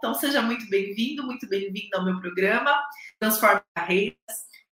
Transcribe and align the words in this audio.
Então 0.00 0.14
seja 0.14 0.40
muito 0.40 0.66
bem-vindo, 0.70 1.22
muito 1.26 1.46
bem-vindo 1.46 1.94
ao 1.94 2.02
meu 2.02 2.18
programa 2.18 2.74
Transforma 3.18 3.62
Carreiras, 3.74 4.16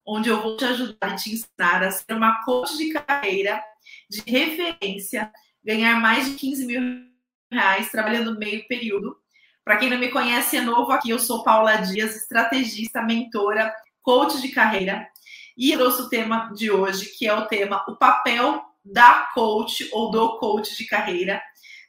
onde 0.06 0.28
eu 0.28 0.42
vou 0.42 0.58
te 0.58 0.66
ajudar 0.66 1.14
e 1.14 1.16
te 1.16 1.32
ensinar 1.32 1.82
a 1.82 1.90
ser 1.92 2.12
uma 2.12 2.44
coach 2.44 2.76
de 2.76 2.92
carreira 2.92 3.64
de 4.10 4.22
referência, 4.30 5.32
ganhar 5.64 5.98
mais 6.02 6.30
de 6.30 6.36
15 6.36 6.66
mil 6.66 6.82
reais 7.50 7.90
trabalhando 7.90 8.38
meio 8.38 8.68
período. 8.68 9.16
Para 9.64 9.78
quem 9.78 9.90
não 9.90 9.98
me 9.98 10.12
conhece, 10.12 10.58
é 10.58 10.62
novo 10.62 10.92
aqui, 10.92 11.12
eu 11.12 11.20
sou 11.20 11.42
Paula 11.42 11.78
Dias, 11.78 12.18
estrategista, 12.18 13.02
mentora, 13.02 13.74
coach 14.02 14.42
de 14.42 14.50
carreira. 14.50 15.08
E 15.56 15.72
eu 15.72 15.80
trouxe 15.80 16.02
o 16.02 16.10
tema 16.10 16.52
de 16.54 16.70
hoje, 16.70 17.14
que 17.18 17.26
é 17.26 17.34
o 17.34 17.46
tema 17.46 17.82
o 17.88 17.96
papel 17.96 18.62
da 18.84 19.30
coach 19.34 19.90
ou 19.94 20.12
do 20.12 20.38
coach 20.38 20.76
de 20.76 20.86
carreira 20.86 21.42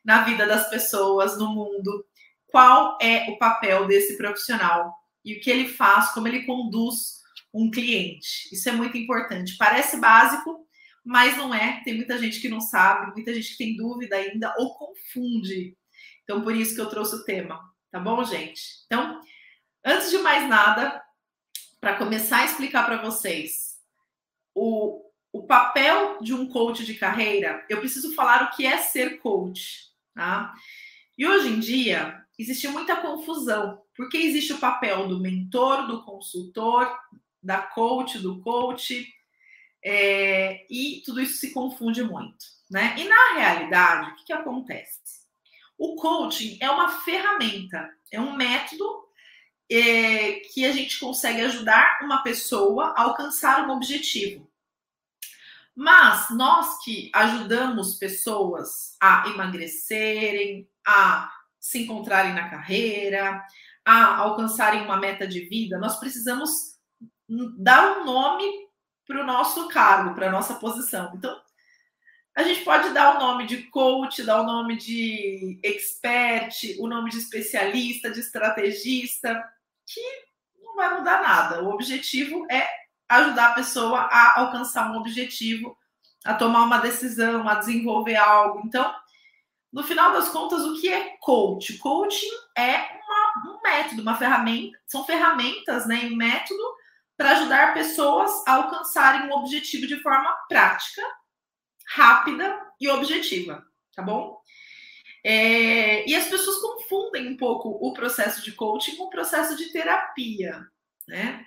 na 0.05 0.23
vida 0.23 0.47
das 0.47 0.71
pessoas, 0.71 1.37
no 1.37 1.53
mundo. 1.53 2.07
Qual 2.55 2.97
é 3.03 3.29
o 3.33 3.37
papel 3.37 3.89
desse 3.89 4.17
profissional 4.17 4.95
e 5.25 5.35
o 5.35 5.41
que 5.41 5.51
ele 5.51 5.67
faz, 5.67 6.13
como 6.13 6.29
ele 6.29 6.47
conduz 6.47 7.21
um 7.53 7.69
cliente. 7.69 8.49
Isso 8.53 8.69
é 8.69 8.73
muito 8.73 8.97
importante. 8.97 9.57
Parece 9.59 9.97
básico, 9.97 10.65
mas 11.05 11.37
não 11.37 11.53
é. 11.53 11.83
Tem 11.83 11.97
muita 11.97 12.17
gente 12.17 12.39
que 12.41 12.49
não 12.49 12.61
sabe, 12.61 13.13
muita 13.13 13.35
gente 13.35 13.51
que 13.51 13.59
tem 13.59 13.77
dúvida 13.77 14.15
ainda 14.15 14.55
ou 14.57 14.73
confunde. 14.73 15.77
Então, 16.23 16.43
por 16.43 16.55
isso 16.55 16.77
que 16.77 16.81
eu 16.81 16.89
trouxe 16.89 17.17
o 17.17 17.25
tema, 17.25 17.61
tá 17.91 17.99
bom, 17.99 18.23
gente? 18.23 18.63
Então, 18.87 19.21
antes 19.85 20.13
de 20.13 20.19
mais 20.19 20.49
nada, 20.49 21.03
para 21.81 21.97
começar 21.97 22.43
a 22.43 22.45
explicar 22.45 22.87
para 22.87 23.03
vocês 23.03 23.81
o, 24.55 25.11
o 25.33 25.43
papel 25.43 26.23
de 26.23 26.33
um 26.33 26.49
coach 26.49 26.87
de 26.87 26.95
carreira, 26.95 27.67
eu 27.69 27.81
preciso 27.81 28.15
falar 28.15 28.45
o 28.45 28.57
que 28.57 28.65
é 28.65 28.79
ser 28.79 29.19
coach, 29.19 29.91
tá? 30.15 30.55
E 31.19 31.27
hoje 31.27 31.49
em 31.49 31.59
dia 31.59 32.24
existe 32.39 32.69
muita 32.69 32.97
confusão, 32.97 33.83
porque 33.97 34.17
existe 34.17 34.53
o 34.53 34.59
papel 34.59 35.09
do 35.09 35.21
mentor, 35.21 35.87
do 35.87 36.03
consultor, 36.03 36.93
da 37.43 37.59
coach, 37.59 38.19
do 38.19 38.41
coach, 38.41 39.07
é, 39.85 40.67
e 40.71 41.03
tudo 41.05 41.21
isso 41.21 41.39
se 41.39 41.53
confunde 41.53 42.03
muito, 42.03 42.45
né? 42.71 42.95
E 42.99 43.05
na 43.05 43.35
realidade, 43.35 44.11
o 44.11 44.15
que, 44.17 44.25
que 44.25 44.33
acontece? 44.33 44.99
O 45.77 45.97
coaching 45.97 46.57
é 46.61 46.71
uma 46.71 46.89
ferramenta, 47.03 47.91
é 48.11 48.21
um 48.21 48.35
método 48.35 49.05
é, 49.71 50.41
que 50.53 50.65
a 50.65 50.73
gente 50.73 50.99
consegue 50.99 51.43
ajudar 51.43 52.01
uma 52.03 52.23
pessoa 52.23 52.95
a 52.97 53.03
alcançar 53.03 53.67
um 53.67 53.73
objetivo. 53.73 54.51
Mas 55.75 56.31
nós 56.31 56.83
que 56.85 57.11
ajudamos 57.13 57.97
pessoas 57.97 58.97
a 59.01 59.29
emagrecerem, 59.29 60.69
a 60.87 61.31
se 61.65 61.83
encontrarem 61.83 62.35
na 62.35 62.51
carreira, 62.51 63.43
a 63.87 64.19
alcançarem 64.19 64.83
uma 64.83 64.99
meta 64.99 65.27
de 65.27 65.41
vida, 65.49 65.79
nós 65.79 65.99
precisamos 65.99 66.51
dar 67.57 68.01
um 68.01 68.05
nome 68.05 68.45
para 69.07 69.23
o 69.23 69.27
nosso 69.27 69.67
cargo, 69.69 70.15
para 70.15 70.29
a 70.29 70.31
nossa 70.31 70.57
posição. 70.57 71.11
Então, 71.17 71.35
a 72.37 72.43
gente 72.43 72.63
pode 72.65 72.91
dar 72.91 73.17
o 73.17 73.19
nome 73.19 73.47
de 73.47 73.63
coach, 73.69 74.23
dar 74.23 74.43
o 74.43 74.47
nome 74.47 74.77
de 74.77 75.59
expert, 75.63 76.77
o 76.79 76.87
nome 76.87 77.11
de 77.11 77.17
especialista, 77.17 78.11
de 78.11 78.21
estrategista, 78.21 79.43
que 79.87 80.03
não 80.63 80.77
vai 80.77 80.99
mudar 80.99 81.23
nada. 81.23 81.63
O 81.63 81.71
objetivo 81.71 82.47
é 82.51 82.69
ajudar 83.09 83.53
a 83.53 83.55
pessoa 83.55 84.01
a 84.01 84.41
alcançar 84.41 84.91
um 84.91 84.99
objetivo, 84.99 85.75
a 86.27 86.35
tomar 86.35 86.65
uma 86.65 86.79
decisão, 86.79 87.49
a 87.49 87.55
desenvolver 87.55 88.17
algo. 88.17 88.61
Então, 88.67 88.95
no 89.75 89.83
final 89.83 90.13
das 90.13 90.29
contas, 90.29 90.63
o 90.63 90.81
que 90.81 90.89
é 90.89 91.17
coach? 91.21 91.77
Coaching 91.79 92.31
é 92.57 92.77
uma, 92.77 93.57
um 93.57 93.61
método, 93.61 94.03
uma 94.03 94.17
ferramenta, 94.17 94.79
são 94.87 95.05
ferramentas, 95.05 95.85
né, 95.89 96.09
um 96.13 96.15
método 96.15 96.63
para 97.17 97.33
ajudar 97.33 97.75
pessoas 97.75 98.31
a 98.47 98.55
alcançarem 98.55 99.29
um 99.29 99.33
objetivo 99.33 99.89
de 99.89 100.01
forma 100.01 100.33
prática, 100.49 101.03
rápida 101.89 102.57
e 102.81 102.89
objetiva, 102.89 103.67
tá 103.97 104.03
bom? 104.03 104.39
É, 105.25 106.09
e 106.09 106.15
as 106.15 106.29
pessoas 106.29 106.59
confundem 106.59 107.27
um 107.27 107.37
pouco 107.37 107.69
o 107.69 107.93
processo 107.93 108.45
de 108.45 108.53
coaching 108.53 108.95
com 108.95 109.05
o 109.05 109.11
processo 109.11 109.57
de 109.57 109.73
terapia, 109.73 110.65
né? 111.09 111.45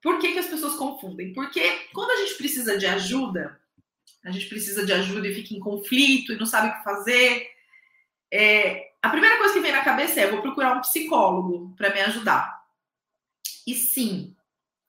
Por 0.00 0.20
que, 0.20 0.32
que 0.32 0.38
as 0.38 0.46
pessoas 0.46 0.76
confundem? 0.76 1.32
Porque 1.32 1.68
quando 1.92 2.12
a 2.12 2.16
gente 2.18 2.34
precisa 2.34 2.78
de 2.78 2.86
ajuda, 2.86 3.60
a 4.24 4.30
gente 4.30 4.46
precisa 4.46 4.86
de 4.86 4.92
ajuda 4.92 5.26
e 5.26 5.34
fica 5.34 5.52
em 5.52 5.58
conflito 5.58 6.32
e 6.32 6.36
não 6.36 6.46
sabe 6.46 6.68
o 6.68 6.76
que 6.76 6.84
fazer. 6.84 7.55
É, 8.32 8.92
a 9.02 9.08
primeira 9.08 9.38
coisa 9.38 9.54
que 9.54 9.60
vem 9.60 9.72
na 9.72 9.84
cabeça 9.84 10.20
é: 10.20 10.30
vou 10.30 10.42
procurar 10.42 10.76
um 10.76 10.80
psicólogo 10.80 11.74
para 11.76 11.92
me 11.92 12.00
ajudar. 12.00 12.64
E 13.66 13.74
sim, 13.74 14.34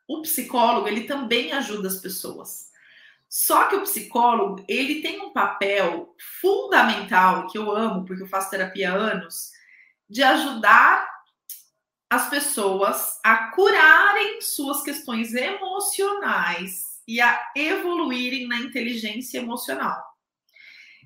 o 0.08 0.22
psicólogo 0.22 0.88
ele 0.88 1.04
também 1.04 1.52
ajuda 1.52 1.88
as 1.88 1.98
pessoas. 1.98 2.68
Só 3.30 3.66
que 3.66 3.76
o 3.76 3.82
psicólogo 3.82 4.64
ele 4.68 5.02
tem 5.02 5.20
um 5.22 5.32
papel 5.32 6.16
fundamental 6.40 7.48
que 7.48 7.58
eu 7.58 7.70
amo 7.76 8.06
porque 8.06 8.24
eu 8.24 8.28
faço 8.28 8.50
terapia 8.50 8.92
há 8.92 8.96
anos 8.96 9.52
de 10.10 10.24
ajudar 10.24 11.06
as 12.10 12.30
pessoas 12.30 13.20
a 13.24 13.52
curarem 13.52 14.40
suas 14.40 14.82
questões 14.82 15.34
emocionais 15.34 17.02
e 17.06 17.20
a 17.20 17.52
evoluírem 17.56 18.48
na 18.48 18.60
inteligência 18.60 19.40
emocional, 19.40 20.02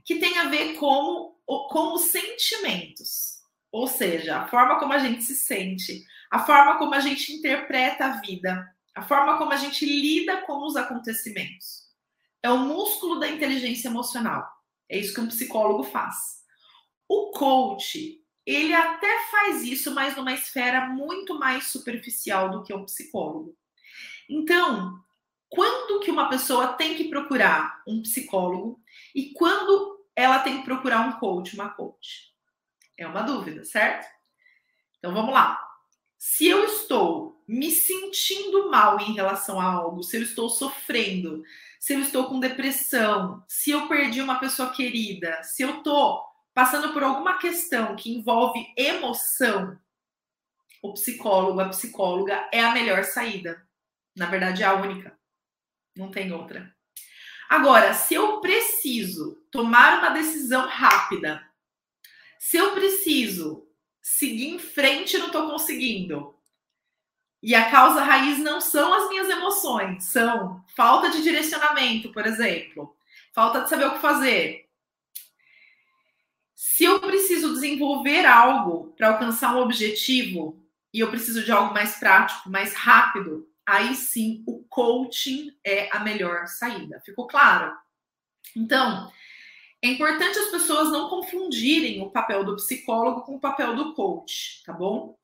que 0.06 0.18
tem 0.18 0.38
a 0.38 0.46
ver 0.46 0.75
com, 0.75 1.36
com 1.70 1.94
os 1.94 2.04
sentimentos, 2.04 3.40
ou 3.72 3.88
seja, 3.88 4.38
a 4.38 4.48
forma 4.48 4.80
como 4.80 4.94
a 4.94 4.98
gente 4.98 5.24
se 5.24 5.36
sente, 5.36 6.04
a 6.30 6.40
forma 6.40 6.78
como 6.78 6.94
a 6.94 7.00
gente 7.00 7.34
interpreta 7.34 8.06
a 8.06 8.22
vida, 8.22 8.70
a 8.96 9.02
forma 9.02 9.38
como 9.38 9.52
a 9.52 9.58
gente 9.58 9.86
lida 9.86 10.42
com 10.42 10.66
os 10.66 10.76
acontecimentos. 10.76 11.90
É 12.44 12.50
o 12.50 12.58
músculo 12.58 13.20
da 13.20 13.28
inteligência 13.28 13.88
emocional. 13.88 14.48
É 14.90 14.98
isso 14.98 15.14
que 15.14 15.22
um 15.22 15.28
psicólogo 15.28 15.84
faz. 15.84 16.42
O 17.08 17.32
coach, 17.32 18.20
ele 18.46 18.74
até 18.74 19.28
faz 19.30 19.64
isso, 19.64 19.94
mas 19.94 20.16
numa 20.16 20.34
esfera 20.34 20.88
muito 20.88 21.38
mais 21.38 21.68
superficial 21.68 22.50
do 22.50 22.64
que 22.64 22.74
um 22.74 22.86
psicólogo. 22.86 23.56
Então, 24.30 25.00
quando 25.50 26.00
que 26.00 26.10
uma 26.10 26.30
pessoa 26.30 26.74
tem 26.74 26.96
que 26.96 27.10
procurar 27.10 27.82
um 27.88 28.02
psicólogo 28.02 28.82
e 29.14 29.34
quando 29.34 30.01
ela 30.16 30.40
tem 30.40 30.60
que 30.60 30.66
procurar 30.66 31.08
um 31.08 31.20
coach, 31.20 31.56
uma 31.56 31.70
coach? 31.70 32.32
É 32.98 33.08
uma 33.08 33.22
dúvida, 33.22 33.64
certo? 33.66 34.08
Então 34.98 35.14
vamos 35.14 35.34
lá. 35.34 35.60
Se 36.18 36.48
eu 36.48 36.66
estou 36.66 37.44
me 37.48 37.72
sentindo 37.72 38.70
mal 38.70 39.00
em 39.00 39.14
relação 39.14 39.60
a 39.60 39.66
algo, 39.66 40.04
se 40.04 40.18
eu 40.18 40.22
estou 40.22 40.50
sofrendo, 40.50 41.44
se 41.80 41.94
eu 41.94 42.00
estou 42.00 42.28
com 42.28 42.40
depressão, 42.40 43.44
se 43.48 43.72
eu 43.72 43.88
perdi 43.88 44.22
uma 44.22 44.40
pessoa 44.40 44.70
querida, 44.72 45.42
se 45.44 45.64
eu 45.64 45.78
estou 45.78 46.24
passando 46.54 46.94
por 46.94 47.02
alguma 47.02 47.40
questão 47.40 47.96
que 47.96 48.14
envolve 48.14 48.72
emoção, 48.78 49.80
o 50.82 50.94
psicólogo, 50.94 51.60
a 51.60 51.70
psicóloga 51.70 52.50
é 52.52 52.60
a 52.60 52.72
melhor 52.72 53.04
saída. 53.04 53.68
Na 54.16 54.28
verdade, 54.28 54.64
é 54.64 54.66
a 54.66 54.74
única. 54.74 55.18
Não 55.96 56.12
tem 56.12 56.32
outra. 56.32 56.74
Agora, 57.52 57.94
se 57.94 58.14
eu 58.14 58.40
preciso 58.40 59.44
tomar 59.52 60.00
uma 60.00 60.12
decisão 60.12 60.70
rápida, 60.70 61.46
se 62.40 62.56
eu 62.56 62.72
preciso 62.72 63.68
seguir 64.02 64.48
em 64.48 64.58
frente 64.58 65.18
e 65.18 65.20
não 65.20 65.26
estou 65.26 65.50
conseguindo, 65.50 66.34
e 67.44 67.54
a 67.54 67.70
causa 67.70 68.06
raiz 68.06 68.40
não 68.40 68.62
são 68.62 68.94
as 68.94 69.10
minhas 69.10 69.30
emoções, 69.30 70.06
são 70.06 70.64
falta 70.78 71.10
de 71.10 71.22
direcionamento, 71.22 72.14
por 72.14 72.26
exemplo, 72.26 72.96
falta 73.34 73.60
de 73.60 73.70
saber 73.70 73.88
o 73.88 73.96
que 73.96 74.00
fazer, 74.00 74.70
se 76.56 76.86
eu 76.86 77.02
preciso 77.02 77.54
desenvolver 77.54 78.26
algo 78.26 78.94
para 78.96 79.10
alcançar 79.10 79.54
um 79.54 79.60
objetivo 79.60 80.58
e 80.94 81.02
eu 81.02 81.10
preciso 81.10 81.44
de 81.44 81.52
algo 81.52 81.74
mais 81.74 81.97
prático, 81.97 82.50
mais 82.50 82.74
rápido, 82.74 83.46
aí 83.72 83.96
sim 83.96 84.44
o 84.46 84.64
coaching 84.66 85.50
é 85.66 85.88
a 85.96 86.02
melhor 86.02 86.46
saída. 86.47 87.02
Ficou 87.06 87.26
claro? 87.26 87.73
Então, 88.53 89.09
é 89.82 89.88
importante 89.88 90.38
as 90.38 90.52
pessoas 90.52 90.91
não 90.91 91.09
confundirem 91.09 92.02
o 92.02 92.12
papel 92.12 92.44
do 92.44 92.58
psicólogo 92.58 93.22
com 93.22 93.35
o 93.35 93.40
papel 93.40 93.73
do 93.73 93.94
coach, 93.94 94.62
tá 94.66 94.73
bom? 94.73 95.18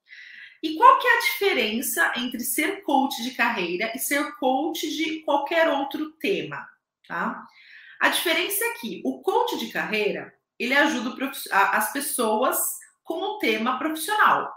E 0.64 0.76
qual 0.76 0.98
que 0.98 1.08
é 1.08 1.18
a 1.18 1.22
diferença 1.22 2.14
entre 2.16 2.40
ser 2.40 2.84
coach 2.84 3.22
de 3.22 3.32
carreira 3.32 3.92
e 3.94 4.00
ser 4.00 4.32
coach 4.38 4.90
de 4.96 5.20
qualquer 5.20 5.68
outro 5.68 6.12
tema, 6.14 6.66
tá? 7.06 7.46
A 8.00 8.08
diferença 8.08 8.64
é 8.64 8.74
que 8.80 9.02
o 9.04 9.22
coach 9.22 9.58
de 9.60 9.68
carreira, 9.72 10.34
ele 10.58 10.74
ajuda 10.74 11.14
as 11.52 11.92
pessoas 11.92 12.58
com 13.04 13.22
o 13.22 13.40
tema 13.40 13.78
profissional. 13.78 14.57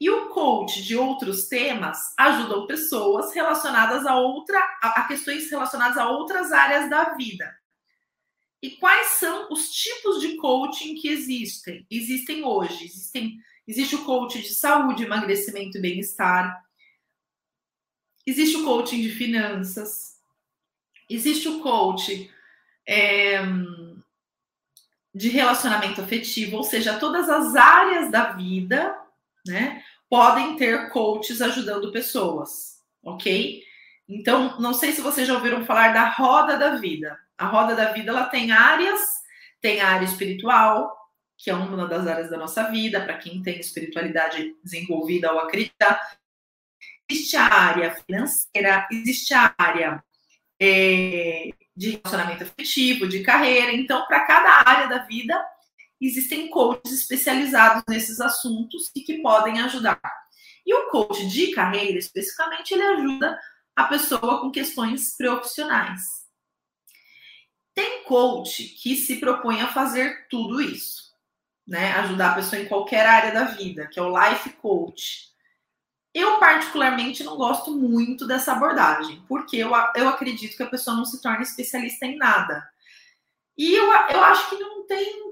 E 0.00 0.08
o 0.08 0.30
coach 0.30 0.82
de 0.82 0.96
outros 0.96 1.46
temas 1.46 2.14
ajudam 2.18 2.66
pessoas 2.66 3.34
relacionadas 3.34 4.06
a 4.06 4.16
outra 4.16 4.58
a 4.80 5.02
questões 5.06 5.50
relacionadas 5.50 5.98
a 5.98 6.08
outras 6.08 6.52
áreas 6.52 6.88
da 6.88 7.14
vida. 7.14 7.54
E 8.62 8.70
quais 8.72 9.08
são 9.18 9.48
os 9.50 9.70
tipos 9.70 10.20
de 10.20 10.36
coaching 10.36 10.94
que 10.94 11.08
existem? 11.08 11.86
Existem 11.90 12.42
hoje, 12.44 12.84
existem 12.84 13.38
Existe 13.70 13.94
o 13.94 14.04
coach 14.04 14.42
de 14.42 14.52
saúde, 14.52 15.04
emagrecimento 15.04 15.78
e 15.78 15.80
bem-estar. 15.80 16.60
Existe 18.26 18.56
o 18.56 18.64
coaching 18.64 19.00
de 19.00 19.10
finanças. 19.10 20.16
Existe 21.08 21.46
o 21.46 21.60
coach 21.60 22.28
é, 22.84 23.38
de 25.14 25.28
relacionamento 25.28 26.00
afetivo, 26.00 26.56
ou 26.56 26.64
seja, 26.64 26.98
todas 26.98 27.28
as 27.28 27.54
áreas 27.54 28.10
da 28.10 28.32
vida, 28.32 29.00
né, 29.46 29.82
podem 30.08 30.56
ter 30.56 30.90
coaches 30.90 31.40
ajudando 31.40 31.92
pessoas, 31.92 32.80
ok? 33.02 33.62
Então, 34.08 34.60
não 34.60 34.74
sei 34.74 34.92
se 34.92 35.00
vocês 35.00 35.28
já 35.28 35.34
ouviram 35.34 35.64
falar 35.64 35.94
da 35.94 36.08
roda 36.08 36.58
da 36.58 36.76
vida. 36.76 37.16
A 37.38 37.46
roda 37.46 37.76
da 37.76 37.92
vida 37.92 38.10
ela 38.10 38.26
tem 38.26 38.50
áreas, 38.50 39.00
tem 39.60 39.80
a 39.80 39.88
área 39.88 40.04
espiritual, 40.04 40.92
que 41.38 41.48
é 41.48 41.54
uma 41.54 41.86
das 41.86 42.06
áreas 42.06 42.28
da 42.28 42.36
nossa 42.36 42.64
vida, 42.70 43.00
para 43.00 43.16
quem 43.16 43.40
tem 43.42 43.60
espiritualidade 43.60 44.54
desenvolvida 44.64 45.32
ou 45.32 45.38
acredita. 45.38 45.98
Existe 47.08 47.36
a 47.36 47.46
área 47.46 47.94
financeira, 47.94 48.86
existe 48.90 49.32
a 49.32 49.54
área 49.56 50.02
é, 50.60 51.50
de 51.74 51.90
relacionamento 51.92 52.42
afetivo, 52.42 53.08
de 53.08 53.22
carreira. 53.22 53.72
Então, 53.72 54.04
para 54.06 54.26
cada 54.26 54.68
área 54.68 54.88
da 54.88 54.98
vida, 55.04 55.42
existem 56.06 56.48
coaches 56.48 57.00
especializados 57.00 57.82
nesses 57.88 58.20
assuntos 58.20 58.90
e 58.94 59.00
que 59.00 59.20
podem 59.20 59.60
ajudar. 59.60 60.00
E 60.66 60.74
o 60.74 60.88
coach 60.90 61.26
de 61.26 61.52
carreira, 61.52 61.98
especificamente, 61.98 62.72
ele 62.72 62.82
ajuda 62.82 63.38
a 63.76 63.84
pessoa 63.84 64.40
com 64.40 64.50
questões 64.50 65.16
profissionais. 65.16 66.02
Tem 67.74 68.04
coach 68.04 68.64
que 68.64 68.96
se 68.96 69.16
propõe 69.16 69.60
a 69.60 69.68
fazer 69.68 70.26
tudo 70.28 70.60
isso, 70.60 71.14
né? 71.66 71.92
Ajudar 71.92 72.32
a 72.32 72.34
pessoa 72.34 72.60
em 72.60 72.68
qualquer 72.68 73.06
área 73.06 73.32
da 73.32 73.44
vida, 73.44 73.86
que 73.86 73.98
é 73.98 74.02
o 74.02 74.12
life 74.18 74.50
coach. 74.54 75.30
Eu, 76.12 76.40
particularmente, 76.40 77.22
não 77.22 77.36
gosto 77.36 77.70
muito 77.76 78.26
dessa 78.26 78.52
abordagem, 78.52 79.24
porque 79.28 79.56
eu, 79.56 79.70
eu 79.94 80.08
acredito 80.08 80.56
que 80.56 80.62
a 80.62 80.68
pessoa 80.68 80.96
não 80.96 81.04
se 81.04 81.22
torna 81.22 81.42
especialista 81.42 82.04
em 82.04 82.16
nada. 82.16 82.68
E 83.56 83.74
eu, 83.74 83.84
eu 83.84 84.24
acho 84.24 84.50
que 84.50 84.58
não 84.58 84.86
tem. 84.86 85.29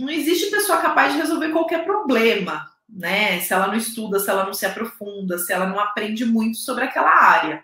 Não 0.00 0.08
existe 0.08 0.50
pessoa 0.50 0.78
capaz 0.78 1.12
de 1.12 1.18
resolver 1.18 1.50
qualquer 1.50 1.84
problema, 1.84 2.70
né? 2.88 3.38
Se 3.40 3.52
ela 3.52 3.66
não 3.66 3.74
estuda, 3.74 4.18
se 4.18 4.30
ela 4.30 4.44
não 4.44 4.54
se 4.54 4.64
aprofunda, 4.64 5.36
se 5.36 5.52
ela 5.52 5.66
não 5.66 5.78
aprende 5.78 6.24
muito 6.24 6.56
sobre 6.56 6.84
aquela 6.84 7.10
área. 7.10 7.62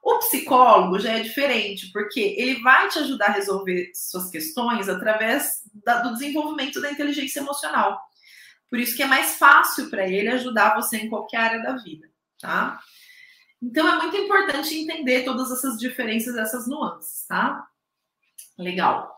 O 0.00 0.20
psicólogo 0.20 1.00
já 1.00 1.14
é 1.14 1.20
diferente, 1.20 1.90
porque 1.92 2.20
ele 2.38 2.62
vai 2.62 2.88
te 2.88 3.00
ajudar 3.00 3.26
a 3.26 3.32
resolver 3.32 3.90
suas 3.92 4.30
questões 4.30 4.88
através 4.88 5.62
da, 5.84 6.00
do 6.00 6.12
desenvolvimento 6.12 6.80
da 6.80 6.92
inteligência 6.92 7.40
emocional. 7.40 8.00
Por 8.70 8.78
isso 8.78 8.96
que 8.96 9.02
é 9.02 9.06
mais 9.06 9.36
fácil 9.36 9.90
para 9.90 10.06
ele 10.06 10.28
ajudar 10.28 10.76
você 10.76 10.98
em 10.98 11.08
qualquer 11.08 11.38
área 11.38 11.62
da 11.62 11.76
vida, 11.76 12.08
tá? 12.40 12.78
Então 13.60 13.88
é 13.88 13.96
muito 13.96 14.16
importante 14.16 14.78
entender 14.78 15.24
todas 15.24 15.50
essas 15.50 15.76
diferenças, 15.76 16.36
essas 16.36 16.68
nuances, 16.68 17.26
tá? 17.26 17.66
Legal. 18.56 19.17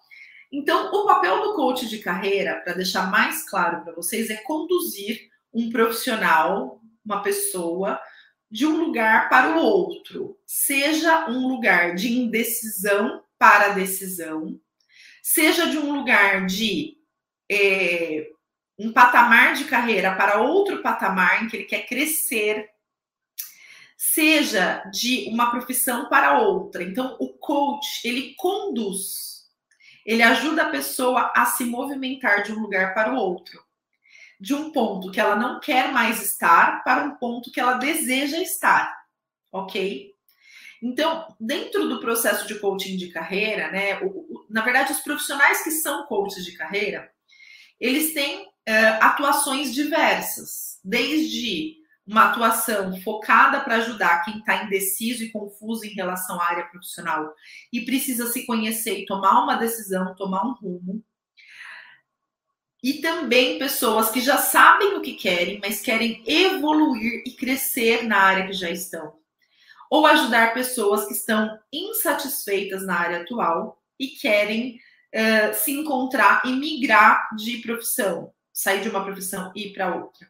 Então, 0.53 0.93
o 0.93 1.07
papel 1.07 1.43
do 1.43 1.55
coach 1.55 1.89
de 1.89 1.99
carreira, 1.99 2.61
para 2.65 2.75
deixar 2.75 3.11
mais 3.11 3.49
claro 3.49 3.85
para 3.85 3.95
vocês, 3.95 4.31
é 4.31 4.37
conduzir 4.37 5.31
um 5.53 5.71
profissional, 5.71 6.81
uma 7.05 7.23
pessoa, 7.23 8.01
de 8.51 8.67
um 8.67 8.85
lugar 8.85 9.29
para 9.29 9.57
o 9.57 9.63
outro, 9.63 10.37
seja 10.45 11.29
um 11.29 11.47
lugar 11.47 11.95
de 11.95 12.13
indecisão 12.13 13.23
para 13.39 13.69
decisão, 13.69 14.61
seja 15.23 15.67
de 15.67 15.79
um 15.79 15.93
lugar 15.93 16.47
de 16.47 16.99
é, 17.51 18.29
um 18.77 18.93
patamar 18.93 19.55
de 19.55 19.65
carreira 19.65 20.15
para 20.17 20.41
outro 20.41 20.83
patamar 20.83 21.45
em 21.45 21.49
que 21.49 21.57
ele 21.59 21.65
quer 21.65 21.87
crescer, 21.87 22.69
seja 23.97 24.83
de 24.91 25.29
uma 25.29 25.51
profissão 25.51 26.09
para 26.09 26.41
outra. 26.41 26.83
Então, 26.83 27.17
o 27.21 27.29
coach 27.29 28.01
ele 28.05 28.35
conduz, 28.37 29.30
ele 30.11 30.25
ajuda 30.25 30.65
a 30.65 30.71
pessoa 30.71 31.33
a 31.37 31.47
se 31.47 31.65
movimentar 31.65 32.43
de 32.43 32.53
um 32.53 32.59
lugar 32.59 32.95
para 32.95 33.13
o 33.13 33.17
outro 33.17 33.65
de 34.41 34.55
um 34.55 34.73
ponto 34.73 35.11
que 35.13 35.21
ela 35.21 35.37
não 35.37 35.61
quer 35.61 35.93
mais 35.93 36.23
estar 36.23 36.83
para 36.83 37.05
um 37.05 37.15
ponto 37.17 37.53
que 37.53 37.61
ela 37.61 37.75
deseja 37.75 38.39
estar, 38.39 38.91
ok? 39.53 40.15
Então, 40.83 41.37
dentro 41.39 41.87
do 41.87 42.01
processo 42.01 42.49
de 42.49 42.59
coaching 42.59 42.97
de 42.97 43.09
carreira, 43.09 43.71
né, 43.71 44.01
o, 44.01 44.07
o, 44.07 44.47
na 44.49 44.63
verdade, 44.63 44.93
os 44.93 45.01
profissionais 45.01 45.63
que 45.63 45.71
são 45.71 46.07
coaches 46.07 46.43
de 46.45 46.57
carreira, 46.57 47.13
eles 47.79 48.15
têm 48.15 48.47
uh, 48.47 48.99
atuações 49.03 49.75
diversas, 49.75 50.81
desde 50.83 51.77
uma 52.11 52.31
atuação 52.31 53.01
focada 53.03 53.61
para 53.61 53.77
ajudar 53.77 54.25
quem 54.25 54.39
está 54.39 54.65
indeciso 54.65 55.23
e 55.23 55.31
confuso 55.31 55.85
em 55.85 55.95
relação 55.95 56.41
à 56.41 56.45
área 56.45 56.67
profissional 56.67 57.33
e 57.73 57.83
precisa 57.83 58.27
se 58.27 58.45
conhecer 58.45 58.99
e 58.99 59.07
tomar 59.07 59.45
uma 59.45 59.55
decisão, 59.55 60.15
tomar 60.17 60.45
um 60.45 60.55
rumo, 60.55 61.05
e 62.83 62.95
também 62.95 63.59
pessoas 63.59 64.11
que 64.11 64.21
já 64.21 64.39
sabem 64.39 64.95
o 64.95 65.03
que 65.03 65.15
querem, 65.15 65.61
mas 65.63 65.81
querem 65.81 66.25
evoluir 66.27 67.23
e 67.27 67.33
crescer 67.33 68.05
na 68.05 68.19
área 68.19 68.47
que 68.47 68.55
já 68.55 68.71
estão. 68.71 69.15
Ou 69.89 70.07
ajudar 70.07 70.55
pessoas 70.55 71.07
que 71.07 71.13
estão 71.13 71.59
insatisfeitas 71.73 72.85
na 72.85 72.99
área 72.99 73.23
atual 73.23 73.81
e 73.99 74.09
querem 74.09 74.81
uh, 75.15 75.55
se 75.55 75.73
encontrar 75.73 76.43
e 76.45 76.53
migrar 76.53 77.29
de 77.37 77.59
profissão, 77.59 78.33
sair 78.53 78.81
de 78.81 78.89
uma 78.89 79.05
profissão 79.05 79.53
e 79.55 79.69
ir 79.69 79.73
para 79.75 79.95
outra. 79.95 80.27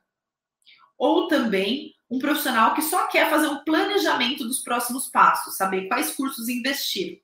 Ou 1.01 1.29
também 1.29 1.95
um 2.11 2.19
profissional 2.19 2.75
que 2.75 2.83
só 2.83 3.07
quer 3.07 3.31
fazer 3.31 3.49
um 3.49 3.65
planejamento 3.65 4.45
dos 4.45 4.59
próximos 4.59 5.09
passos, 5.09 5.57
saber 5.57 5.89
quais 5.89 6.15
cursos 6.15 6.47
investir, 6.51 7.23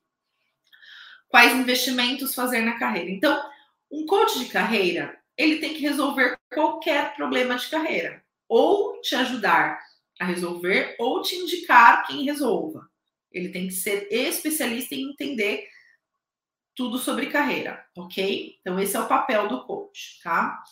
quais 1.28 1.52
investimentos 1.52 2.34
fazer 2.34 2.62
na 2.62 2.78
carreira. 2.78 3.10
Então, 3.10 3.50
um 3.92 4.06
coach 4.06 4.38
de 4.38 4.46
carreira, 4.46 5.20
ele 5.36 5.58
tem 5.58 5.74
que 5.74 5.80
resolver 5.80 6.38
qualquer 6.50 7.14
problema 7.16 7.56
de 7.56 7.68
carreira, 7.68 8.24
ou 8.48 8.98
te 9.02 9.14
ajudar 9.14 9.78
a 10.18 10.24
resolver, 10.24 10.96
ou 10.98 11.20
te 11.20 11.36
indicar 11.36 12.06
quem 12.06 12.24
resolva. 12.24 12.88
Ele 13.30 13.50
tem 13.50 13.66
que 13.68 13.74
ser 13.74 14.08
especialista 14.10 14.94
em 14.94 15.10
entender 15.10 15.68
tudo 16.74 16.96
sobre 16.96 17.26
carreira, 17.26 17.84
ok? 17.94 18.56
Então 18.62 18.80
esse 18.80 18.96
é 18.96 19.00
o 19.00 19.06
papel 19.06 19.48
do 19.48 19.66
coach, 19.66 20.18
tá? 20.22 20.62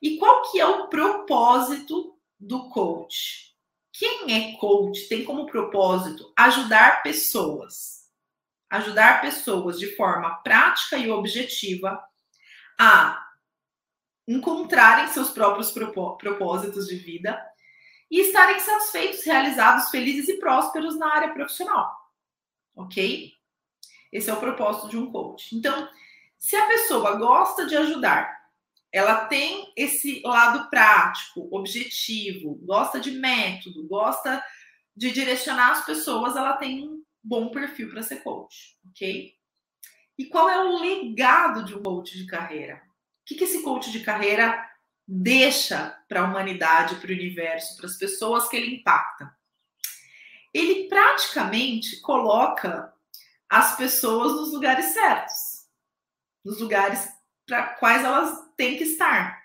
E 0.00 0.18
qual 0.18 0.42
que 0.52 0.60
é 0.60 0.66
o 0.66 0.86
propósito 0.86 2.13
do 2.38 2.68
coach? 2.68 3.54
Quem 3.92 4.34
é 4.34 4.56
coach 4.56 5.08
tem 5.08 5.24
como 5.24 5.46
propósito 5.46 6.32
ajudar 6.36 7.02
pessoas, 7.02 8.10
ajudar 8.68 9.20
pessoas 9.20 9.78
de 9.78 9.94
forma 9.94 10.34
prática 10.42 10.96
e 10.96 11.10
objetiva 11.10 12.02
a 12.78 13.24
encontrarem 14.26 15.06
seus 15.08 15.30
próprios 15.30 15.70
propósitos 15.70 16.86
de 16.88 16.96
vida 16.96 17.40
e 18.10 18.20
estarem 18.20 18.58
satisfeitos, 18.58 19.24
realizados, 19.24 19.90
felizes 19.90 20.28
e 20.28 20.38
prósperos 20.38 20.98
na 20.98 21.14
área 21.14 21.32
profissional. 21.32 21.94
Ok? 22.74 23.32
Esse 24.12 24.30
é 24.30 24.32
o 24.32 24.40
propósito 24.40 24.88
de 24.88 24.96
um 24.96 25.10
coach. 25.10 25.54
Então, 25.56 25.88
se 26.38 26.56
a 26.56 26.66
pessoa 26.66 27.16
gosta 27.16 27.66
de 27.66 27.76
ajudar, 27.76 28.43
ela 28.94 29.24
tem 29.24 29.72
esse 29.76 30.22
lado 30.24 30.70
prático, 30.70 31.48
objetivo, 31.50 32.54
gosta 32.62 33.00
de 33.00 33.10
método, 33.10 33.88
gosta 33.88 34.40
de 34.96 35.10
direcionar 35.10 35.72
as 35.72 35.84
pessoas, 35.84 36.36
ela 36.36 36.52
tem 36.52 36.88
um 36.88 37.02
bom 37.20 37.50
perfil 37.50 37.90
para 37.90 38.04
ser 38.04 38.22
coach, 38.22 38.78
ok? 38.88 39.34
E 40.16 40.26
qual 40.26 40.48
é 40.48 40.62
o 40.62 40.78
legado 40.78 41.64
de 41.64 41.74
um 41.74 41.82
coach 41.82 42.16
de 42.16 42.24
carreira? 42.24 42.76
O 42.76 43.24
que, 43.26 43.34
que 43.34 43.42
esse 43.42 43.64
coach 43.64 43.90
de 43.90 43.98
carreira 43.98 44.64
deixa 45.08 46.00
para 46.08 46.20
a 46.20 46.24
humanidade, 46.30 46.94
para 46.94 47.10
o 47.10 47.14
universo, 47.14 47.76
para 47.76 47.86
as 47.86 47.98
pessoas 47.98 48.48
que 48.48 48.56
ele 48.56 48.76
impacta? 48.76 49.36
Ele 50.52 50.88
praticamente 50.88 52.00
coloca 52.00 52.94
as 53.50 53.76
pessoas 53.76 54.34
nos 54.34 54.52
lugares 54.52 54.86
certos, 54.92 55.66
nos 56.44 56.60
lugares 56.60 57.08
para 57.44 57.74
quais 57.74 58.04
elas 58.04 58.43
têm 58.56 58.76
que 58.76 58.84
estar. 58.84 59.42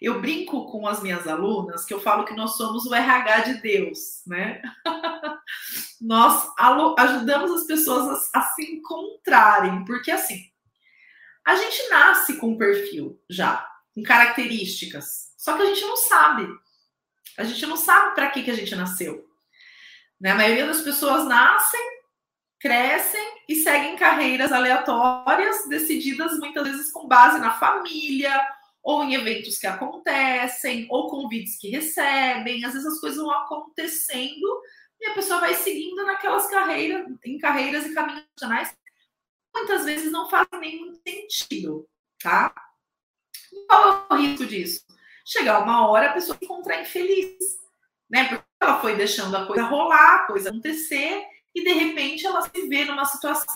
Eu 0.00 0.20
brinco 0.20 0.70
com 0.70 0.86
as 0.86 1.02
minhas 1.02 1.26
alunas 1.26 1.84
que 1.84 1.94
eu 1.94 2.00
falo 2.00 2.24
que 2.24 2.34
nós 2.34 2.56
somos 2.56 2.84
o 2.84 2.94
RH 2.94 3.40
de 3.40 3.54
Deus, 3.62 4.22
né? 4.26 4.60
nós 6.00 6.52
ajudamos 6.98 7.50
as 7.52 7.66
pessoas 7.66 8.30
a, 8.34 8.40
a 8.40 8.42
se 8.42 8.62
encontrarem, 8.70 9.84
porque 9.84 10.10
assim, 10.10 10.50
a 11.44 11.56
gente 11.56 11.88
nasce 11.88 12.36
com 12.38 12.50
um 12.50 12.58
perfil 12.58 13.20
já, 13.28 13.66
com 13.94 14.02
características. 14.02 15.32
Só 15.36 15.56
que 15.56 15.62
a 15.62 15.66
gente 15.66 15.82
não 15.82 15.96
sabe. 15.96 16.48
A 17.36 17.44
gente 17.44 17.66
não 17.66 17.76
sabe 17.76 18.14
para 18.14 18.30
que, 18.30 18.42
que 18.42 18.50
a 18.50 18.54
gente 18.54 18.74
nasceu. 18.74 19.28
Né? 20.20 20.30
A 20.30 20.34
maioria 20.34 20.66
das 20.66 20.80
pessoas 20.80 21.26
nascem, 21.26 21.80
crescem 22.58 23.33
e 23.48 23.56
seguem 23.56 23.96
carreiras 23.96 24.52
aleatórias, 24.52 25.68
decididas 25.68 26.38
muitas 26.38 26.66
vezes 26.66 26.92
com 26.92 27.06
base 27.06 27.38
na 27.38 27.52
família 27.58 28.40
ou 28.82 29.02
em 29.02 29.14
eventos 29.14 29.56
que 29.56 29.66
acontecem, 29.66 30.86
ou 30.90 31.08
convites 31.08 31.58
que 31.58 31.70
recebem. 31.70 32.64
Às 32.64 32.74
vezes 32.74 32.86
as 32.86 33.00
coisas 33.00 33.18
vão 33.18 33.30
acontecendo 33.30 34.62
e 35.00 35.06
a 35.06 35.14
pessoa 35.14 35.40
vai 35.40 35.54
seguindo 35.54 36.04
naquelas 36.04 36.46
carreiras, 36.48 37.06
em 37.24 37.38
carreiras 37.38 37.86
e 37.86 37.94
caminhos 37.94 38.22
profissionais, 38.22 38.76
muitas 39.54 39.84
vezes 39.84 40.10
não 40.10 40.28
fazem 40.28 40.60
nenhum 40.60 40.94
sentido, 41.06 41.88
tá? 42.22 42.54
Qual 43.68 44.06
é 44.10 44.14
o 44.14 44.16
risco 44.16 44.46
disso? 44.46 44.84
Chegar 45.24 45.62
uma 45.62 45.88
hora 45.88 46.10
a 46.10 46.12
pessoa 46.12 46.36
se 46.36 46.44
encontrar 46.44 46.82
infeliz, 46.82 47.38
né? 48.10 48.28
Porque 48.28 48.44
ela 48.60 48.80
foi 48.80 48.96
deixando 48.96 49.36
a 49.36 49.46
coisa 49.46 49.62
rolar, 49.62 50.16
a 50.16 50.26
coisa 50.26 50.50
acontecer, 50.50 51.24
e 51.54 51.62
de 51.62 51.72
repente 51.72 52.26
ela 52.26 52.42
se 52.42 52.68
vê 52.68 52.84
numa 52.84 53.04
situação 53.04 53.54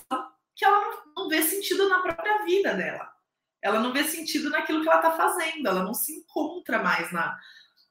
que 0.54 0.64
ela 0.64 1.02
não, 1.16 1.28
vê 1.28 1.42
sentido 1.42 1.88
na 1.88 2.00
própria 2.00 2.44
vida 2.44 2.74
dela. 2.74 3.08
Ela 3.62 3.80
não 3.80 3.92
vê 3.92 4.04
sentido 4.04 4.50
naquilo 4.50 4.82
que 4.82 4.88
ela 4.88 4.98
está 4.98 5.12
fazendo, 5.12 5.66
ela 5.66 5.82
não 5.82 5.94
se 5.94 6.12
encontra 6.12 6.82
mais 6.82 7.10
na, 7.12 7.36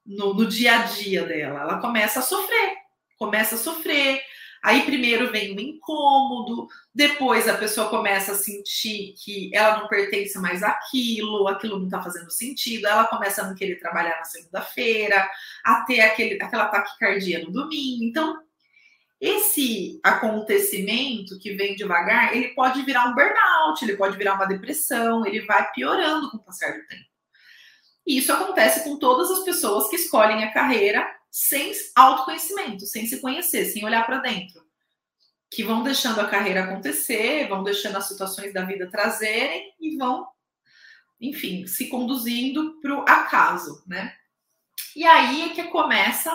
no, 0.05 0.33
no, 0.33 0.45
dia 0.45 0.75
a 0.75 0.83
dia 0.83 1.25
dela. 1.25 1.61
Ela 1.61 1.79
começa 1.79 2.19
a 2.19 2.23
sofrer, 2.23 2.75
começa 3.17 3.55
a 3.55 3.57
sofrer. 3.57 4.21
Aí 4.63 4.85
primeiro 4.85 5.31
vem 5.31 5.55
o 5.55 5.59
incômodo, 5.59 6.67
depois 6.93 7.47
a 7.47 7.57
pessoa 7.57 7.89
começa 7.89 8.31
a 8.31 8.35
sentir 8.35 9.13
que 9.23 9.49
ela 9.53 9.79
não 9.79 9.87
pertence 9.87 10.37
mais 10.39 10.63
àquilo, 10.63 11.47
aquilo 11.47 11.77
não 11.77 11.85
está 11.85 12.01
fazendo 12.01 12.31
sentido, 12.31 12.87
ela 12.87 13.05
começa 13.05 13.41
a 13.41 13.47
não 13.47 13.55
querer 13.55 13.79
trabalhar 13.79 14.17
na 14.17 14.23
segunda-feira, 14.23 15.29
a 15.63 15.85
ter 15.85 16.01
aquele, 16.01 16.41
aquela 16.41 16.67
taquicardia 16.67 17.39
no 17.45 17.51
domingo. 17.51 18.03
Então, 18.03 18.46
esse 19.19 19.99
acontecimento 20.03 21.39
que 21.39 21.53
vem 21.53 21.75
devagar, 21.75 22.35
ele 22.35 22.49
pode 22.49 22.83
virar 22.83 23.07
um 23.07 23.15
burnout, 23.15 23.83
ele 23.83 23.97
pode 23.97 24.15
virar 24.15 24.35
uma 24.35 24.45
depressão, 24.45 25.25
ele 25.25 25.41
vai 25.41 25.71
piorando 25.71 26.29
com 26.29 26.37
o 26.37 26.43
passar 26.43 26.71
do 26.73 26.85
tempo. 26.85 27.07
E 28.05 28.19
isso 28.19 28.31
acontece 28.31 28.83
com 28.83 28.97
todas 28.97 29.29
as 29.31 29.43
pessoas 29.43 29.89
que 29.89 29.95
escolhem 29.95 30.43
a 30.43 30.53
carreira 30.53 31.05
sem 31.31 31.73
autoconhecimento, 31.95 32.85
sem 32.85 33.05
se 33.05 33.19
conhecer, 33.19 33.65
sem 33.65 33.83
olhar 33.83 34.05
para 34.05 34.19
dentro. 34.19 34.65
Que 35.49 35.63
vão 35.63 35.83
deixando 35.83 36.21
a 36.21 36.27
carreira 36.27 36.63
acontecer, 36.63 37.47
vão 37.47 37.63
deixando 37.63 37.97
as 37.97 38.07
situações 38.07 38.53
da 38.53 38.63
vida 38.63 38.89
trazerem 38.89 39.73
e 39.79 39.97
vão, 39.97 40.27
enfim, 41.19 41.65
se 41.65 41.87
conduzindo 41.87 42.79
para 42.81 42.95
o 42.95 43.01
acaso, 43.01 43.83
né? 43.87 44.15
E 44.95 45.05
aí 45.05 45.43
é 45.43 45.49
que 45.49 45.63
começa 45.65 46.31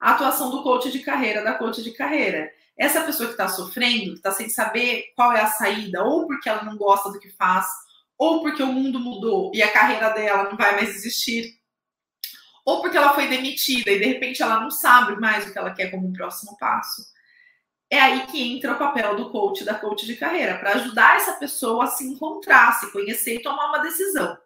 a 0.00 0.12
atuação 0.12 0.50
do 0.50 0.62
coach 0.62 0.90
de 0.90 1.00
carreira, 1.00 1.42
da 1.42 1.54
coach 1.54 1.82
de 1.82 1.92
carreira. 1.92 2.50
Essa 2.76 3.00
pessoa 3.02 3.26
que 3.26 3.34
está 3.34 3.48
sofrendo, 3.48 4.12
que 4.12 4.18
está 4.18 4.30
sem 4.30 4.48
saber 4.48 5.12
qual 5.16 5.32
é 5.32 5.40
a 5.40 5.48
saída, 5.48 6.04
ou 6.04 6.26
porque 6.26 6.48
ela 6.48 6.62
não 6.62 6.76
gosta 6.76 7.10
do 7.10 7.18
que 7.18 7.30
faz, 7.30 7.66
ou 8.16 8.40
porque 8.40 8.62
o 8.62 8.72
mundo 8.72 9.00
mudou 9.00 9.50
e 9.54 9.62
a 9.62 9.72
carreira 9.72 10.10
dela 10.10 10.44
não 10.44 10.56
vai 10.56 10.76
mais 10.76 10.94
existir, 10.94 11.58
ou 12.64 12.80
porque 12.80 12.96
ela 12.96 13.14
foi 13.14 13.28
demitida 13.28 13.90
e 13.90 13.98
de 13.98 14.04
repente 14.04 14.42
ela 14.42 14.60
não 14.60 14.70
sabe 14.70 15.18
mais 15.20 15.46
o 15.46 15.52
que 15.52 15.58
ela 15.58 15.72
quer 15.72 15.90
como 15.90 16.06
um 16.06 16.12
próximo 16.12 16.56
passo. 16.58 17.02
É 17.90 17.98
aí 17.98 18.26
que 18.26 18.42
entra 18.42 18.74
o 18.74 18.78
papel 18.78 19.16
do 19.16 19.30
coach, 19.30 19.64
da 19.64 19.74
coach 19.74 20.04
de 20.04 20.16
carreira, 20.16 20.58
para 20.58 20.74
ajudar 20.74 21.16
essa 21.16 21.32
pessoa 21.32 21.84
a 21.84 21.86
se 21.86 22.04
encontrar, 22.04 22.72
se 22.74 22.92
conhecer 22.92 23.36
e 23.36 23.42
tomar 23.42 23.68
uma 23.68 23.78
decisão, 23.78 24.36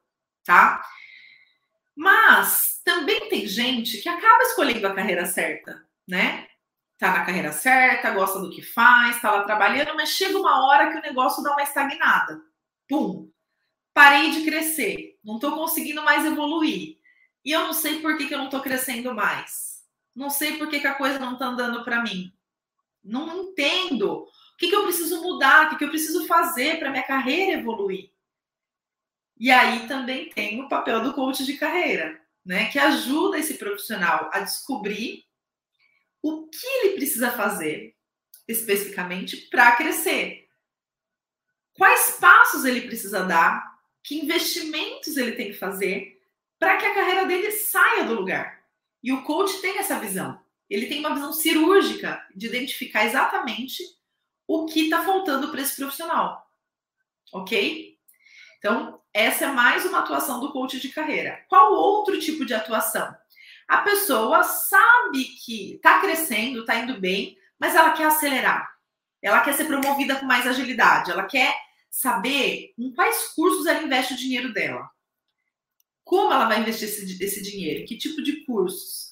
tá? 0.45 0.81
Mas 1.95 2.81
também 2.85 3.29
tem 3.29 3.47
gente 3.47 3.99
que 3.99 4.09
acaba 4.09 4.43
escolhendo 4.45 4.87
a 4.87 4.95
carreira 4.95 5.27
certa, 5.27 5.85
né? 6.09 6.47
Tá 6.99 7.13
na 7.13 7.25
carreira 7.25 7.53
certa, 7.53 8.13
gosta 8.13 8.41
do 8.41 8.51
que 8.51 8.63
faz, 8.63 9.21
tá 9.21 9.31
lá 9.31 9.45
trabalhando, 9.45 9.95
mas 9.97 10.11
chega 10.11 10.39
uma 10.39 10.67
hora 10.67 10.91
que 10.91 10.99
o 10.99 11.03
negócio 11.03 11.43
dá 11.43 11.53
uma 11.53 11.63
estagnada. 11.63 12.41
Pum! 12.89 13.31
Parei 13.93 14.31
de 14.31 14.45
crescer, 14.45 15.19
não 15.23 15.39
tô 15.39 15.53
conseguindo 15.53 16.03
mais 16.03 16.25
evoluir. 16.25 16.99
E 17.45 17.51
eu 17.51 17.61
não 17.61 17.73
sei 17.73 18.01
por 18.01 18.17
que, 18.17 18.27
que 18.27 18.35
eu 18.35 18.39
não 18.39 18.49
tô 18.49 18.61
crescendo 18.61 19.15
mais. 19.15 19.83
Não 20.15 20.31
sei 20.31 20.57
por 20.57 20.69
que, 20.69 20.81
que 20.81 20.87
a 20.87 20.95
coisa 20.95 21.19
não 21.19 21.37
tá 21.37 21.47
andando 21.47 21.85
para 21.85 22.03
mim. 22.03 22.33
Não 23.03 23.43
entendo. 23.43 24.23
O 24.23 24.29
que, 24.57 24.69
que 24.69 24.77
eu 24.77 24.85
preciso 24.85 25.21
mudar? 25.23 25.67
O 25.67 25.71
que, 25.71 25.79
que 25.79 25.85
eu 25.85 25.91
preciso 25.91 26.27
fazer 26.27 26.79
para 26.79 26.91
minha 26.91 27.03
carreira 27.03 27.59
evoluir? 27.59 28.12
E 29.39 29.51
aí 29.51 29.87
também 29.89 30.31
tem 30.31 30.63
o 30.63 30.69
papel 30.69 31.03
do 31.03 31.13
coach 31.13 31.45
de 31.45 31.55
carreira, 31.55 32.21
né? 32.45 32.71
Que 32.71 32.79
ajuda 32.79 33.39
esse 33.39 33.55
profissional 33.55 34.31
a 34.33 34.41
descobrir 34.41 35.25
o 36.23 36.49
que 36.49 36.67
ele 36.67 36.95
precisa 36.95 37.31
fazer 37.33 37.97
especificamente 38.47 39.37
para 39.49 39.77
crescer. 39.77 40.49
Quais 41.75 42.19
passos 42.21 42.65
ele 42.65 42.83
precisa 42.83 43.25
dar, 43.25 43.73
que 44.03 44.19
investimentos 44.19 45.17
ele 45.17 45.33
tem 45.33 45.49
que 45.49 45.59
fazer 45.59 46.21
para 46.59 46.77
que 46.77 46.87
a 46.87 46.95
carreira 46.95 47.27
dele 47.27 47.51
saia 47.51 48.05
do 48.05 48.15
lugar. 48.15 48.63
E 49.03 49.13
o 49.13 49.23
coach 49.25 49.61
tem 49.61 49.79
essa 49.79 49.99
visão. 49.99 50.41
Ele 50.71 50.87
tem 50.87 51.01
uma 51.01 51.15
visão 51.15 51.33
cirúrgica 51.33 52.25
de 52.35 52.47
identificar 52.47 53.05
exatamente 53.05 53.83
o 54.47 54.67
que 54.67 54.85
está 54.85 55.05
faltando 55.05 55.51
para 55.51 55.61
esse 55.61 55.77
profissional. 55.77 56.49
Ok? 57.33 57.99
Então, 58.59 59.02
essa 59.15 59.45
é 59.45 59.49
mais 59.49 59.85
uma 59.85 59.99
atuação 59.99 60.41
do 60.41 60.53
coach 60.53 60.81
de 60.81 60.89
carreira. 60.89 61.45
Qual 61.49 61.73
outro 61.73 62.19
tipo 62.19 62.47
de 62.47 62.55
atuação? 62.55 63.15
A 63.69 63.79
pessoa 63.79 64.43
sabe 64.43 65.25
que 65.25 65.75
está 65.75 66.01
crescendo, 66.01 66.61
está 66.61 66.77
indo 66.77 67.01
bem, 67.01 67.37
mas 67.59 67.75
ela 67.75 67.93
quer 67.93 68.05
acelerar. 68.05 68.73
Ela 69.21 69.41
quer 69.41 69.53
ser 69.55 69.67
promovida 69.67 70.17
com 70.17 70.27
mais 70.27 70.47
agilidade. 70.47 71.11
Ela 71.11 71.25
quer 71.25 71.55
saber 71.91 72.73
em 72.79 72.93
quais 72.93 73.29
cursos 73.35 73.67
ela 73.67 73.83
investe 73.83 74.15
o 74.15 74.17
dinheiro 74.17 74.53
dela. 74.53 74.91
Como 76.03 76.33
ela 76.33 76.47
vai 76.47 76.61
investir 76.61 76.89
esse, 76.89 77.23
esse 77.23 77.43
dinheiro? 77.43 77.85
Que 77.87 77.97
tipo 77.97 78.23
de 78.23 78.45
cursos? 78.45 79.11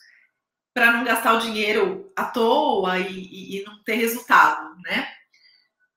Para 0.75 0.93
não 0.93 1.05
gastar 1.05 1.35
o 1.35 1.41
dinheiro 1.41 2.11
à 2.17 2.25
toa 2.25 2.99
e, 2.99 3.21
e, 3.21 3.61
e 3.61 3.65
não 3.65 3.83
ter 3.85 3.97
resultado, 3.97 4.77
né? 4.81 5.09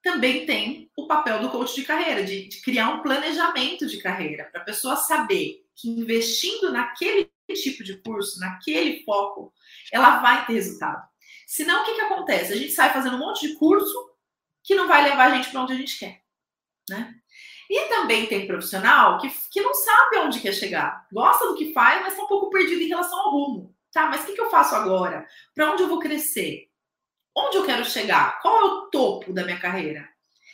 Também 0.04 0.46
tem 0.46 0.92
o 0.98 1.08
papel 1.08 1.40
do 1.40 1.50
coach 1.50 1.74
de 1.74 1.84
carreira, 1.84 2.24
de, 2.24 2.50
de 2.50 2.62
criar 2.62 2.90
um 2.90 3.02
planejamento 3.02 3.88
de 3.88 3.98
carreira, 3.98 4.50
para 4.52 4.62
a 4.62 4.66
pessoa 4.66 4.98
saber 4.98 5.66
que 5.76 5.90
investindo 5.90 6.72
naquele 6.72 7.32
tipo 7.54 7.84
de 7.84 7.98
curso, 7.98 8.40
naquele 8.40 9.04
foco, 9.04 9.54
ela 9.92 10.20
vai 10.20 10.46
ter 10.46 10.54
resultado. 10.54 11.02
Senão, 11.48 11.82
o 11.82 11.86
que, 11.86 11.96
que 11.96 12.02
acontece? 12.02 12.52
A 12.52 12.58
gente 12.58 12.74
sai 12.74 12.92
fazendo 12.92 13.16
um 13.16 13.20
monte 13.20 13.48
de 13.48 13.56
curso 13.56 14.12
que 14.62 14.76
não 14.76 14.88
vai 14.88 15.04
levar 15.04 15.32
a 15.32 15.36
gente 15.36 15.50
para 15.50 15.62
onde 15.62 15.74
a 15.74 15.78
gente 15.78 15.98
quer. 15.98 16.22
Né? 16.90 17.16
E 17.70 17.88
também 17.88 18.26
tem 18.26 18.46
profissional 18.46 19.18
que, 19.20 19.32
que 19.50 19.62
não 19.62 19.74
sabe 19.74 20.18
onde 20.18 20.42
quer 20.42 20.54
chegar. 20.54 21.08
Gosta 21.12 21.48
do 21.48 21.56
que 21.56 21.72
faz, 21.74 22.02
mas 22.02 22.14
está 22.14 22.24
um 22.24 22.28
pouco 22.28 22.50
perdido 22.50 22.82
em 22.82 22.88
relação 22.88 23.18
ao 23.18 23.32
rumo. 23.32 23.74
Tá, 23.92 24.08
mas 24.08 24.24
o 24.24 24.26
que, 24.26 24.34
que 24.34 24.42
eu 24.42 24.50
faço 24.50 24.76
agora? 24.76 25.28
Para 25.56 25.72
onde 25.72 25.84
eu 25.84 25.88
vou 25.88 26.00
crescer? 26.00 26.68
Onde 27.36 27.58
eu 27.58 27.66
quero 27.66 27.86
chegar? 27.86 28.40
Qual 28.42 28.60
é 28.60 28.64
o 28.64 28.82
topo 28.88 29.34
da 29.34 29.44
minha 29.44 29.60
carreira? 29.60 30.08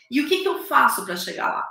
E 0.10 0.22
o 0.22 0.28
que, 0.28 0.42
que 0.42 0.48
eu 0.48 0.64
faço 0.64 1.06
para 1.06 1.16
chegar 1.16 1.50
lá? 1.50 1.68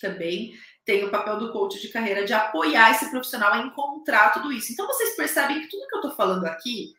Também 0.00 0.54
tem 0.84 1.04
o 1.04 1.10
papel 1.10 1.38
do 1.38 1.52
coach 1.52 1.80
de 1.80 1.88
carreira 1.88 2.24
de 2.24 2.32
apoiar 2.32 2.90
esse 2.92 3.10
profissional 3.10 3.52
a 3.52 3.58
encontrar 3.58 4.32
tudo 4.32 4.52
isso. 4.52 4.72
Então 4.72 4.86
vocês 4.86 5.14
percebem 5.16 5.60
que 5.60 5.68
tudo 5.68 5.86
que 5.86 5.94
eu 5.94 6.00
estou 6.00 6.16
falando 6.16 6.46
aqui, 6.46 6.94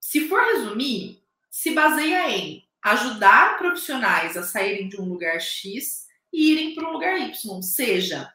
se 0.00 0.28
for 0.28 0.40
resumir, 0.40 1.20
se 1.50 1.72
baseia 1.72 2.30
em 2.30 2.64
ajudar 2.84 3.58
profissionais 3.58 4.36
a 4.36 4.42
saírem 4.42 4.88
de 4.88 5.00
um 5.00 5.08
lugar 5.08 5.40
X 5.40 6.06
e 6.32 6.52
irem 6.52 6.74
para 6.74 6.88
um 6.88 6.92
lugar 6.92 7.18
Y, 7.18 7.62
seja 7.62 8.32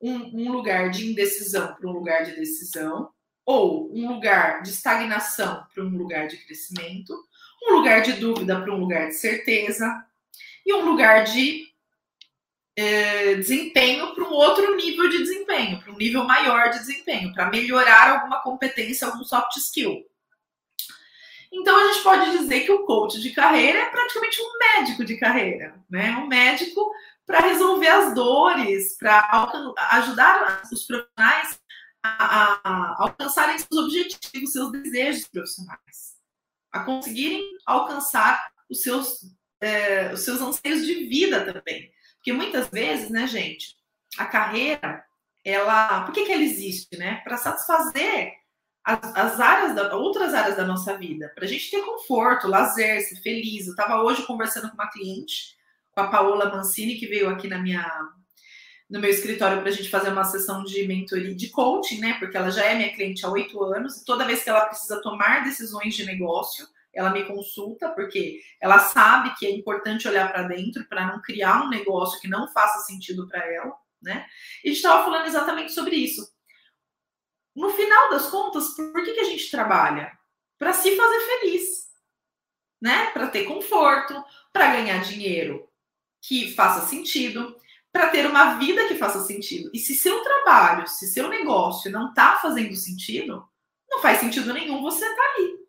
um, 0.00 0.16
um 0.34 0.52
lugar 0.52 0.90
de 0.90 1.10
indecisão 1.10 1.74
para 1.74 1.88
um 1.88 1.92
lugar 1.92 2.24
de 2.24 2.36
decisão, 2.36 3.10
ou 3.46 3.90
um 3.94 4.12
lugar 4.12 4.62
de 4.62 4.70
estagnação 4.70 5.64
para 5.72 5.84
um 5.84 5.96
lugar 5.96 6.26
de 6.26 6.36
crescimento, 6.38 7.14
um 7.66 7.74
lugar 7.74 8.02
de 8.02 8.12
dúvida 8.14 8.60
para 8.60 8.72
um 8.72 8.78
lugar 8.78 9.08
de 9.08 9.14
certeza 9.14 10.04
e 10.64 10.72
um 10.72 10.84
lugar 10.84 11.24
de 11.24 11.66
é, 12.76 13.34
desempenho 13.34 14.14
para 14.14 14.24
um 14.24 14.32
outro 14.32 14.76
nível 14.76 15.08
de 15.08 15.18
desempenho, 15.18 15.80
para 15.80 15.92
um 15.92 15.96
nível 15.96 16.24
maior 16.24 16.70
de 16.70 16.78
desempenho, 16.78 17.32
para 17.32 17.50
melhorar 17.50 18.10
alguma 18.10 18.42
competência, 18.42 19.06
algum 19.06 19.24
soft 19.24 19.56
skill. 19.56 20.04
Então 21.50 21.76
a 21.76 21.92
gente 21.92 22.02
pode 22.02 22.38
dizer 22.38 22.60
que 22.60 22.72
o 22.72 22.84
coach 22.84 23.20
de 23.20 23.30
carreira 23.30 23.78
é 23.78 23.90
praticamente 23.90 24.38
um 24.42 24.58
médico 24.58 25.04
de 25.04 25.16
carreira, 25.16 25.74
né? 25.88 26.10
Um 26.18 26.26
médico 26.26 26.92
para 27.24 27.40
resolver 27.40 27.88
as 27.88 28.14
dores, 28.14 28.96
para 28.98 29.72
ajudar 29.92 30.60
os 30.62 30.84
profissionais 30.84 31.58
a, 32.02 32.24
a, 32.24 32.60
a 32.62 33.02
alcançarem 33.02 33.58
seus 33.58 33.84
objetivos, 33.84 34.52
seus 34.52 34.70
desejos 34.70 35.26
profissionais 35.28 36.15
a 36.76 36.84
conseguirem 36.84 37.42
alcançar 37.64 38.46
os 38.70 38.82
seus, 38.82 39.20
é, 39.60 40.12
os 40.12 40.20
seus 40.20 40.40
anseios 40.40 40.86
de 40.86 41.06
vida 41.08 41.52
também. 41.52 41.90
Porque 42.16 42.32
muitas 42.32 42.68
vezes, 42.68 43.10
né, 43.10 43.26
gente, 43.26 43.76
a 44.18 44.26
carreira, 44.26 45.04
ela. 45.44 46.04
Por 46.04 46.12
que, 46.12 46.24
que 46.24 46.32
ela 46.32 46.42
existe, 46.42 46.96
né? 46.96 47.20
Para 47.22 47.36
satisfazer 47.36 48.32
as, 48.84 49.16
as, 49.16 49.40
áreas, 49.40 49.74
da, 49.74 49.96
outras 49.96 50.34
áreas 50.34 50.56
da 50.56 50.64
nossa 50.64 50.96
vida, 50.96 51.32
para 51.34 51.44
a 51.44 51.48
gente 51.48 51.70
ter 51.70 51.82
conforto, 51.82 52.48
lazer, 52.48 53.00
ser 53.02 53.16
feliz. 53.22 53.66
Eu 53.66 53.72
estava 53.72 54.02
hoje 54.02 54.26
conversando 54.26 54.68
com 54.68 54.74
uma 54.74 54.90
cliente, 54.90 55.56
com 55.92 56.00
a 56.00 56.08
Paola 56.08 56.50
Mancini, 56.50 56.96
que 56.96 57.06
veio 57.06 57.28
aqui 57.28 57.48
na 57.48 57.58
minha, 57.58 57.84
no 58.88 59.00
meu 59.00 59.10
escritório 59.10 59.60
para 59.60 59.68
a 59.68 59.72
gente 59.72 59.90
fazer 59.90 60.10
uma 60.10 60.24
sessão 60.24 60.62
de 60.62 60.86
mentoria, 60.86 61.34
de 61.34 61.48
coaching, 61.48 61.98
né? 61.98 62.14
Porque 62.18 62.36
ela 62.36 62.50
já 62.50 62.64
é 62.64 62.74
minha 62.74 62.94
cliente 62.94 63.26
há 63.26 63.30
oito 63.30 63.62
anos, 63.62 63.96
e 63.96 64.04
toda 64.04 64.24
vez 64.24 64.42
que 64.42 64.50
ela 64.50 64.66
precisa 64.66 65.02
tomar 65.02 65.44
decisões 65.44 65.94
de 65.94 66.04
negócio, 66.04 66.66
ela 66.94 67.10
me 67.10 67.24
consulta, 67.24 67.90
porque 67.90 68.40
ela 68.60 68.78
sabe 68.78 69.34
que 69.36 69.44
é 69.44 69.50
importante 69.50 70.08
olhar 70.08 70.32
para 70.32 70.44
dentro 70.44 70.84
para 70.86 71.06
não 71.06 71.20
criar 71.20 71.64
um 71.64 71.68
negócio 71.68 72.20
que 72.20 72.28
não 72.28 72.48
faça 72.48 72.86
sentido 72.86 73.28
para 73.28 73.44
ela, 73.52 73.76
né? 74.00 74.24
E 74.64 74.68
a 74.68 74.72
gente 74.72 74.76
estava 74.76 75.04
falando 75.04 75.26
exatamente 75.26 75.72
sobre 75.72 75.96
isso. 75.96 76.34
No 77.54 77.70
final 77.70 78.10
das 78.10 78.28
contas, 78.28 78.68
por 78.76 79.04
que, 79.04 79.14
que 79.14 79.20
a 79.20 79.24
gente 79.24 79.50
trabalha? 79.50 80.16
Para 80.58 80.72
se 80.72 80.94
fazer 80.96 81.20
feliz, 81.20 81.86
né? 82.80 83.10
Para 83.10 83.26
ter 83.28 83.44
conforto, 83.44 84.24
para 84.52 84.72
ganhar 84.72 85.02
dinheiro 85.02 85.68
que 86.22 86.54
faça 86.54 86.86
sentido, 86.86 87.56
para 87.96 88.08
ter 88.08 88.26
uma 88.26 88.54
vida 88.58 88.86
que 88.88 88.94
faça 88.94 89.20
sentido. 89.24 89.70
E 89.72 89.78
se 89.78 89.94
seu 89.94 90.22
trabalho, 90.22 90.86
se 90.86 91.06
seu 91.06 91.28
negócio 91.28 91.90
não 91.90 92.08
está 92.08 92.38
fazendo 92.40 92.74
sentido, 92.74 93.46
não 93.88 94.00
faz 94.00 94.18
sentido 94.18 94.52
nenhum 94.52 94.82
você 94.82 95.04
estar 95.04 95.16
tá 95.16 95.34
ali 95.36 95.66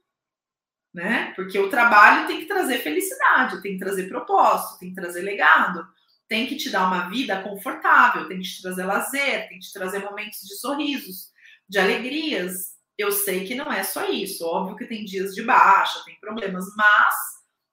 né? 0.98 1.32
Porque 1.36 1.60
o 1.60 1.70
trabalho 1.70 2.26
tem 2.26 2.40
que 2.40 2.48
trazer 2.48 2.80
felicidade, 2.80 3.62
tem 3.62 3.74
que 3.74 3.80
trazer 3.80 4.10
propósito, 4.10 4.80
tem 4.80 4.90
que 4.90 4.96
trazer 4.96 5.22
legado, 5.22 5.88
tem 6.28 6.48
que 6.48 6.56
te 6.56 6.72
dar 6.72 6.88
uma 6.88 7.08
vida 7.08 7.40
confortável, 7.44 8.28
tem 8.28 8.40
que 8.40 8.48
te 8.48 8.64
trazer 8.64 8.84
lazer, 8.84 9.48
tem 9.48 9.60
que 9.60 9.68
te 9.68 9.74
trazer 9.74 10.00
momentos 10.00 10.40
de 10.42 10.56
sorrisos, 10.58 11.30
de 11.70 11.78
alegrias. 11.78 12.76
Eu 12.98 13.12
sei 13.12 13.46
que 13.46 13.54
não 13.54 13.72
é 13.72 13.84
só 13.84 14.10
isso, 14.10 14.44
óbvio 14.44 14.76
que 14.76 14.88
tem 14.88 15.06
dias 15.06 15.36
de 15.36 15.44
baixa, 15.44 16.04
tem 16.04 16.20
problemas, 16.20 16.66
mas 16.76 17.16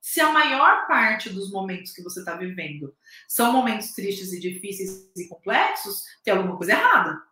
se 0.05 0.21
a 0.21 0.31
maior 0.31 0.87
parte 0.87 1.31
dos 1.31 1.51
momentos 1.51 1.91
que 1.91 2.03
você 2.03 2.21
está 2.21 2.37
vivendo 2.37 2.95
são 3.27 3.51
momentos 3.51 3.93
tristes 3.93 4.35
e 4.35 4.39
difíceis 4.39 5.11
e 5.17 5.27
complexos, 5.27 6.05
tem 6.23 6.35
alguma 6.35 6.59
coisa 6.59 6.73
errada. 6.73 7.23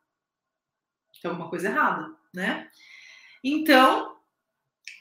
Tem 1.21 1.31
alguma 1.31 1.51
coisa 1.51 1.69
errada, 1.69 2.11
né? 2.33 2.71
Então, 3.45 4.17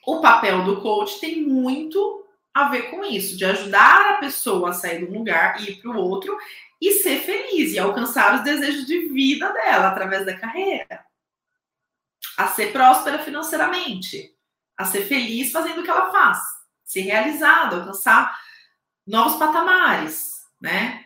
o 0.05 0.19
papel 0.19 0.65
do 0.65 0.81
coach 0.81 1.17
tem 1.21 1.43
muito 1.43 2.27
a 2.53 2.67
ver 2.67 2.91
com 2.91 3.05
isso, 3.05 3.37
de 3.37 3.45
ajudar 3.45 4.15
a 4.15 4.17
pessoa 4.17 4.71
a 4.71 4.73
sair 4.73 5.05
de 5.05 5.05
um 5.05 5.19
lugar 5.19 5.61
e 5.61 5.71
ir 5.71 5.81
para 5.81 5.91
o 5.91 5.97
outro 5.97 6.37
e 6.81 6.91
ser 6.95 7.21
feliz 7.21 7.71
e 7.71 7.79
alcançar 7.79 8.35
os 8.35 8.43
desejos 8.43 8.85
de 8.85 9.07
vida 9.07 9.49
dela 9.53 9.87
através 9.87 10.25
da 10.25 10.37
carreira. 10.37 11.05
A 12.37 12.49
ser 12.49 12.73
próspera 12.73 13.19
financeiramente, 13.19 14.35
a 14.77 14.83
ser 14.83 15.05
feliz 15.05 15.53
fazendo 15.53 15.79
o 15.79 15.83
que 15.85 15.89
ela 15.89 16.11
faz, 16.11 16.60
ser 16.91 17.01
realizada, 17.01 17.77
alcançar 17.77 18.37
novos 19.07 19.37
patamares, 19.37 20.41
né? 20.59 21.05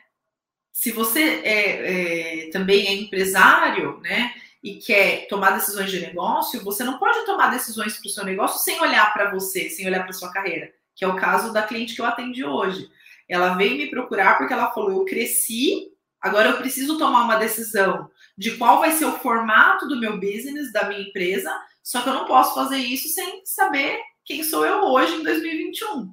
Se 0.72 0.92
você 0.92 1.42
é, 1.44 2.46
é, 2.46 2.50
também 2.52 2.88
é 2.88 2.94
empresário, 2.94 4.00
né? 4.02 4.34
e 4.66 4.78
quer 4.78 5.28
tomar 5.28 5.52
decisões 5.52 5.92
de 5.92 6.00
negócio, 6.00 6.64
você 6.64 6.84
não 6.84 6.98
pode 6.98 7.24
tomar 7.24 7.52
decisões 7.52 8.00
para 8.00 8.08
o 8.08 8.12
seu 8.12 8.26
negócio 8.26 8.60
sem 8.64 8.82
olhar 8.82 9.14
para 9.14 9.30
você, 9.30 9.70
sem 9.70 9.86
olhar 9.86 10.02
para 10.02 10.12
sua 10.12 10.32
carreira, 10.32 10.74
que 10.96 11.06
é 11.06 11.08
o 11.08 11.16
caso 11.16 11.54
da 11.54 11.62
cliente 11.62 11.94
que 11.94 12.02
eu 12.02 12.06
atendi 12.06 12.44
hoje. 12.44 12.90
Ela 13.30 13.54
veio 13.54 13.78
me 13.78 13.92
procurar 13.92 14.40
porque 14.40 14.52
ela 14.52 14.72
falou: 14.72 14.90
eu 14.90 15.06
cresci, 15.06 15.92
agora 16.20 16.50
eu 16.50 16.58
preciso 16.58 16.98
tomar 16.98 17.26
uma 17.26 17.36
decisão 17.36 18.10
de 18.36 18.58
qual 18.58 18.80
vai 18.80 18.92
ser 18.94 19.06
o 19.06 19.20
formato 19.20 19.88
do 19.88 20.00
meu 20.00 20.20
business, 20.20 20.74
da 20.74 20.86
minha 20.86 21.02
empresa, 21.02 21.56
só 21.84 22.02
que 22.02 22.10
eu 22.10 22.14
não 22.16 22.26
posso 22.26 22.56
fazer 22.56 22.78
isso 22.78 23.08
sem 23.10 23.44
saber 23.46 24.00
quem 24.26 24.44
sou 24.44 24.66
eu 24.66 24.82
hoje 24.82 25.16
em 25.16 25.24
2021. 25.24 26.12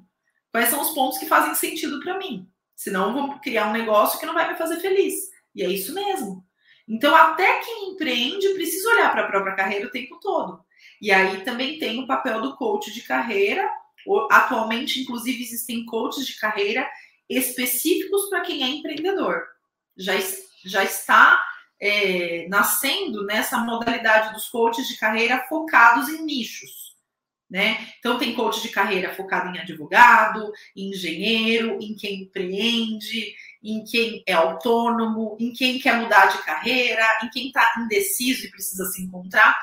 Quais 0.51 0.69
são 0.69 0.81
os 0.81 0.91
pontos 0.91 1.17
que 1.17 1.25
fazem 1.25 1.55
sentido 1.55 1.99
para 1.99 2.17
mim? 2.17 2.47
Senão 2.75 3.07
eu 3.07 3.13
vou 3.13 3.39
criar 3.39 3.69
um 3.69 3.73
negócio 3.73 4.19
que 4.19 4.25
não 4.25 4.35
vai 4.35 4.51
me 4.51 4.57
fazer 4.57 4.79
feliz. 4.79 5.15
E 5.55 5.63
é 5.63 5.67
isso 5.67 5.93
mesmo. 5.93 6.45
Então, 6.87 7.15
até 7.15 7.59
quem 7.61 7.91
empreende 7.91 8.49
precisa 8.49 8.89
olhar 8.89 9.11
para 9.11 9.23
a 9.23 9.27
própria 9.27 9.55
carreira 9.55 9.87
o 9.87 9.91
tempo 9.91 10.19
todo. 10.19 10.63
E 11.01 11.11
aí 11.11 11.43
também 11.43 11.79
tem 11.79 11.99
o 11.99 12.07
papel 12.07 12.41
do 12.41 12.55
coach 12.55 12.93
de 12.93 13.01
carreira. 13.01 13.67
Atualmente, 14.29 15.01
inclusive, 15.01 15.41
existem 15.41 15.85
coaches 15.85 16.27
de 16.27 16.37
carreira 16.37 16.87
específicos 17.27 18.29
para 18.29 18.41
quem 18.41 18.63
é 18.63 18.67
empreendedor. 18.67 19.43
Já, 19.97 20.13
já 20.65 20.83
está 20.83 21.43
é, 21.79 22.47
nascendo 22.49 23.25
nessa 23.25 23.57
modalidade 23.57 24.33
dos 24.33 24.49
coaches 24.49 24.87
de 24.87 24.97
carreira 24.97 25.45
focados 25.47 26.09
em 26.09 26.23
nichos. 26.23 26.82
Né? 27.53 27.87
Então, 27.99 28.17
tem 28.17 28.33
coach 28.33 28.63
de 28.63 28.69
carreira 28.69 29.13
focado 29.13 29.47
em 29.55 29.59
advogado, 29.59 30.51
em 30.75 30.89
engenheiro, 30.89 31.77
em 31.79 31.93
quem 31.93 32.23
empreende, 32.23 33.35
em 33.61 33.83
quem 33.83 34.23
é 34.25 34.33
autônomo, 34.33 35.37
em 35.39 35.53
quem 35.53 35.77
quer 35.77 36.01
mudar 36.01 36.35
de 36.35 36.41
carreira, 36.41 37.05
em 37.23 37.29
quem 37.29 37.49
está 37.49 37.75
indeciso 37.77 38.47
e 38.47 38.49
precisa 38.49 38.85
se 38.85 39.03
encontrar. 39.03 39.55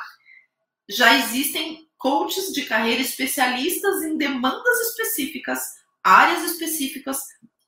Já 0.89 1.19
existem 1.19 1.89
coaches 1.99 2.53
de 2.53 2.65
carreira 2.65 3.03
especialistas 3.03 4.05
em 4.05 4.17
demandas 4.17 4.81
específicas, 4.91 5.61
áreas 6.01 6.45
específicas, 6.45 7.19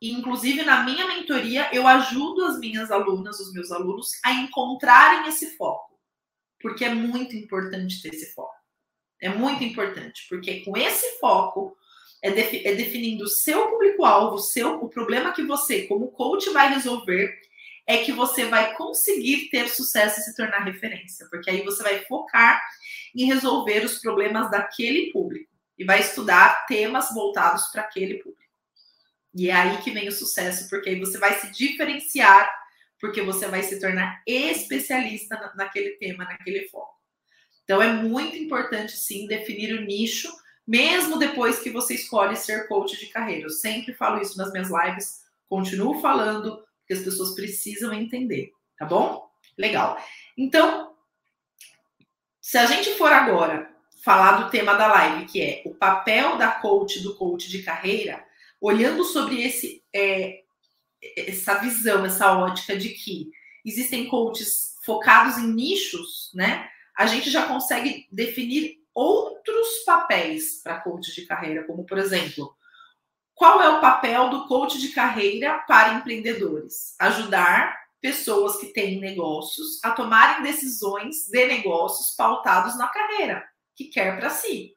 e 0.00 0.12
inclusive 0.12 0.62
na 0.62 0.84
minha 0.84 1.04
mentoria 1.08 1.68
eu 1.72 1.84
ajudo 1.84 2.44
as 2.44 2.60
minhas 2.60 2.92
alunas, 2.92 3.40
os 3.40 3.52
meus 3.52 3.72
alunos, 3.72 4.12
a 4.24 4.32
encontrarem 4.32 5.28
esse 5.28 5.56
foco, 5.56 5.98
porque 6.60 6.84
é 6.84 6.94
muito 6.94 7.34
importante 7.34 8.00
ter 8.00 8.14
esse 8.14 8.32
foco. 8.32 8.61
É 9.22 9.28
muito 9.28 9.62
importante, 9.62 10.26
porque 10.28 10.64
com 10.64 10.76
esse 10.76 11.20
foco 11.20 11.76
é, 12.20 12.32
defi 12.32 12.66
é 12.66 12.74
definindo 12.74 13.22
o 13.22 13.28
seu 13.28 13.68
público-alvo, 13.68 14.36
seu 14.38 14.82
o 14.82 14.88
problema 14.88 15.32
que 15.32 15.44
você, 15.44 15.86
como 15.86 16.10
coach, 16.10 16.50
vai 16.50 16.74
resolver, 16.74 17.32
é 17.86 17.98
que 17.98 18.10
você 18.10 18.46
vai 18.46 18.74
conseguir 18.74 19.48
ter 19.48 19.68
sucesso 19.68 20.18
e 20.18 20.24
se 20.24 20.34
tornar 20.34 20.64
referência, 20.64 21.28
porque 21.30 21.48
aí 21.48 21.62
você 21.62 21.84
vai 21.84 22.00
focar 22.00 22.60
em 23.14 23.24
resolver 23.24 23.84
os 23.84 23.98
problemas 24.00 24.50
daquele 24.50 25.12
público 25.12 25.48
e 25.78 25.84
vai 25.84 26.00
estudar 26.00 26.66
temas 26.66 27.14
voltados 27.14 27.68
para 27.68 27.82
aquele 27.82 28.14
público. 28.14 28.42
E 29.32 29.50
é 29.50 29.54
aí 29.54 29.78
que 29.82 29.92
vem 29.92 30.08
o 30.08 30.12
sucesso, 30.12 30.68
porque 30.68 30.90
aí 30.90 30.98
você 30.98 31.16
vai 31.16 31.38
se 31.38 31.52
diferenciar, 31.52 32.52
porque 33.00 33.22
você 33.22 33.46
vai 33.46 33.62
se 33.62 33.78
tornar 33.78 34.20
especialista 34.26 35.52
naquele 35.54 35.90
tema, 35.92 36.24
naquele 36.24 36.68
foco. 36.68 36.91
Então 37.72 37.80
é 37.80 37.90
muito 37.90 38.36
importante 38.36 38.92
sim 38.92 39.26
definir 39.26 39.72
o 39.72 39.80
nicho 39.80 40.30
mesmo 40.66 41.18
depois 41.18 41.58
que 41.58 41.70
você 41.70 41.94
escolhe 41.94 42.36
ser 42.36 42.68
coach 42.68 42.98
de 42.98 43.06
carreira. 43.06 43.46
Eu 43.46 43.50
sempre 43.50 43.94
falo 43.94 44.20
isso 44.20 44.36
nas 44.36 44.52
minhas 44.52 44.68
lives, 44.68 45.22
continuo 45.48 45.98
falando, 45.98 46.62
porque 46.80 46.92
as 46.92 47.02
pessoas 47.02 47.34
precisam 47.34 47.90
entender, 47.94 48.52
tá 48.78 48.84
bom? 48.84 49.26
Legal. 49.56 49.96
Então, 50.36 50.92
se 52.42 52.58
a 52.58 52.66
gente 52.66 52.90
for 52.98 53.10
agora 53.10 53.74
falar 54.04 54.42
do 54.42 54.50
tema 54.50 54.74
da 54.74 54.88
live, 54.88 55.24
que 55.24 55.40
é 55.40 55.62
o 55.64 55.74
papel 55.74 56.36
da 56.36 56.50
coach, 56.50 57.00
do 57.00 57.16
coach 57.16 57.48
de 57.48 57.62
carreira, 57.62 58.22
olhando 58.60 59.02
sobre 59.02 59.42
esse, 59.42 59.82
é, 59.94 60.42
essa 61.16 61.54
visão, 61.54 62.04
essa 62.04 62.36
ótica 62.36 62.76
de 62.76 62.90
que 62.90 63.30
existem 63.64 64.10
coaches 64.10 64.76
focados 64.84 65.38
em 65.38 65.46
nichos, 65.46 66.30
né? 66.34 66.68
A 66.96 67.06
gente 67.06 67.30
já 67.30 67.46
consegue 67.46 68.06
definir 68.10 68.82
outros 68.94 69.84
papéis 69.84 70.60
para 70.62 70.80
coach 70.80 71.14
de 71.14 71.26
carreira, 71.26 71.64
como 71.64 71.84
por 71.84 71.98
exemplo, 71.98 72.54
qual 73.34 73.62
é 73.62 73.68
o 73.68 73.80
papel 73.80 74.28
do 74.28 74.46
coach 74.46 74.78
de 74.78 74.90
carreira 74.90 75.58
para 75.66 75.94
empreendedores? 75.94 76.94
Ajudar 76.98 77.80
pessoas 78.00 78.56
que 78.58 78.66
têm 78.66 79.00
negócios 79.00 79.82
a 79.82 79.92
tomarem 79.92 80.42
decisões 80.42 81.28
de 81.28 81.46
negócios 81.46 82.14
pautados 82.14 82.76
na 82.76 82.88
carreira 82.88 83.48
que 83.74 83.84
quer 83.84 84.18
para 84.18 84.28
si. 84.28 84.76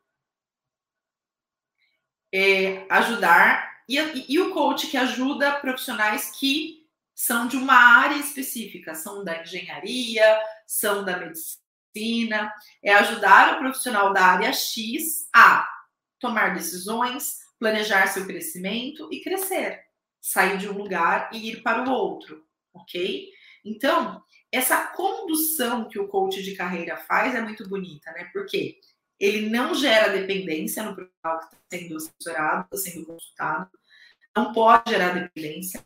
É, 2.34 2.86
ajudar 2.90 3.84
e, 3.88 3.98
e, 4.34 4.40
o 4.40 4.52
coach 4.54 4.88
que 4.88 4.98
ajuda 4.98 5.60
profissionais 5.60 6.32
que 6.32 6.86
são 7.14 7.48
de 7.48 7.56
uma 7.56 7.76
área 7.76 8.18
específica, 8.18 8.94
são 8.94 9.24
da 9.24 9.42
engenharia, 9.42 10.42
são 10.66 11.06
da 11.06 11.18
medicina 11.18 11.65
oficina, 11.96 12.54
é 12.84 12.94
ajudar 12.94 13.56
o 13.56 13.60
profissional 13.60 14.12
da 14.12 14.22
área 14.22 14.52
X 14.52 15.28
a 15.34 15.68
tomar 16.20 16.54
decisões, 16.54 17.40
planejar 17.58 18.08
seu 18.08 18.26
crescimento 18.26 19.08
e 19.12 19.22
crescer, 19.22 19.82
sair 20.20 20.58
de 20.58 20.68
um 20.68 20.78
lugar 20.78 21.30
e 21.32 21.50
ir 21.50 21.64
para 21.64 21.88
o 21.88 21.92
outro, 21.92 22.44
ok? 22.74 23.30
Então, 23.64 24.22
essa 24.52 24.88
condução 24.88 25.88
que 25.88 26.00
o 26.00 26.08
coach 26.08 26.44
de 26.44 26.56
carreira 26.56 26.98
faz 26.98 27.34
é 27.34 27.42
muito 27.42 27.68
bonita, 27.68 28.12
né? 28.12 28.30
Porque 28.34 28.78
ele 29.20 29.50
não 29.50 29.74
gera 29.74 30.12
dependência 30.12 30.84
no 30.84 30.96
profissional 30.96 31.40
que 31.40 31.46
está 31.46 31.58
sendo 31.72 31.98
assessorado, 31.98 32.68
está 32.74 32.92
sendo 32.92 33.06
consultado, 33.06 33.72
não 34.36 34.52
pode 34.52 34.92
gerar 34.92 35.14
dependência, 35.14 35.84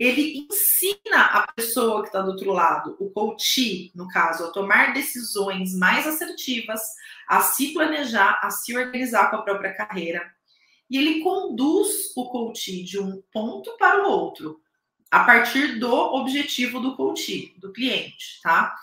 ele 0.00 0.48
ensina 0.50 1.24
a 1.26 1.52
pessoa 1.52 2.00
que 2.00 2.08
está 2.08 2.22
do 2.22 2.30
outro 2.30 2.52
lado, 2.52 2.96
o 2.98 3.10
coach, 3.10 3.92
no 3.94 4.08
caso, 4.08 4.46
a 4.46 4.50
tomar 4.50 4.94
decisões 4.94 5.76
mais 5.76 6.06
assertivas, 6.06 6.80
a 7.28 7.42
se 7.42 7.74
planejar, 7.74 8.40
a 8.42 8.50
se 8.50 8.74
organizar 8.74 9.28
com 9.28 9.36
a 9.36 9.42
própria 9.42 9.74
carreira. 9.74 10.32
E 10.88 10.96
ele 10.96 11.20
conduz 11.20 12.12
o 12.16 12.30
coach 12.30 12.82
de 12.82 12.98
um 12.98 13.22
ponto 13.30 13.76
para 13.76 14.02
o 14.02 14.10
outro. 14.10 14.60
a 15.10 15.24
partir 15.24 15.78
do 15.80 15.92
objetivo 15.92 16.78
do 16.78 16.94
coach, 16.94 17.52
do 17.58 17.72
cliente, 17.72 18.40
tá? 18.42 18.74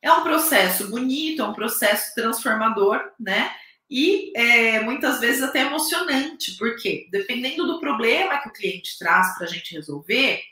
É 0.00 0.10
um 0.10 0.22
processo 0.22 0.88
bonito, 0.88 1.42
é 1.42 1.44
um 1.44 1.52
processo 1.52 2.14
transformador, 2.14 3.12
né? 3.20 3.54
E 3.88 4.32
é, 4.34 4.80
muitas 4.80 5.20
vezes 5.20 5.42
até 5.42 5.60
emocionante, 5.60 6.56
porque 6.56 7.06
dependendo 7.10 7.66
do 7.66 7.78
problema 7.78 8.38
que 8.38 8.48
o 8.48 8.52
cliente 8.52 8.98
traz 8.98 9.36
para 9.36 9.46
a 9.46 9.48
gente 9.50 9.74
resolver, 9.74 10.42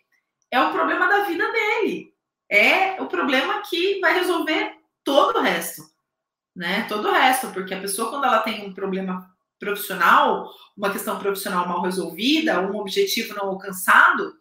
é 0.55 0.61
o 0.61 0.73
problema 0.73 1.09
da 1.09 1.25
vida 1.25 1.51
dele. 1.51 2.15
É 2.49 3.01
o 3.03 3.07
problema 3.07 3.63
que 3.63 3.99
vai 4.01 4.15
resolver 4.15 4.77
todo 5.03 5.39
o 5.39 5.43
resto, 5.43 5.83
né? 6.55 6.87
Todo 6.89 7.09
o 7.09 7.13
resto, 7.13 7.51
porque 7.51 7.75
a 7.75 7.81
pessoa, 7.81 8.11
quando 8.11 8.25
ela 8.25 8.39
tem 8.39 8.65
um 8.65 8.73
problema 8.73 9.29
profissional, 9.59 10.51
uma 10.77 10.93
questão 10.93 11.19
profissional 11.19 11.67
mal 11.67 11.83
resolvida, 11.83 12.61
um 12.61 12.77
objetivo 12.77 13.35
não 13.35 13.49
alcançado, 13.49 14.37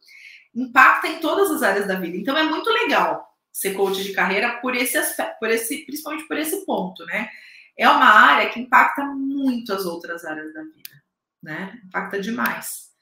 impacta 0.53 1.07
em 1.07 1.19
todas 1.19 1.49
as 1.49 1.63
áreas 1.63 1.87
da 1.87 1.95
vida. 1.95 2.17
Então 2.17 2.37
é 2.37 2.43
muito 2.43 2.69
legal 2.69 3.27
ser 3.51 3.73
coach 3.73 4.03
de 4.03 4.13
carreira 4.13 4.59
por 4.59 4.75
esse 4.75 4.97
aspecto, 4.97 5.39
por 5.39 5.49
esse, 5.49 5.85
principalmente 5.85 6.27
por 6.27 6.37
esse 6.37 6.65
ponto, 6.65 7.05
né? 7.05 7.29
É 7.75 7.89
uma 7.89 8.05
área 8.05 8.49
que 8.49 8.59
impacta 8.59 9.03
muito 9.03 9.73
as 9.73 9.85
outras 9.85 10.23
áreas 10.25 10.53
da 10.53 10.61
vida, 10.61 11.03
né? 11.41 11.81
Impacta 11.85 12.19
demais. 12.19 12.92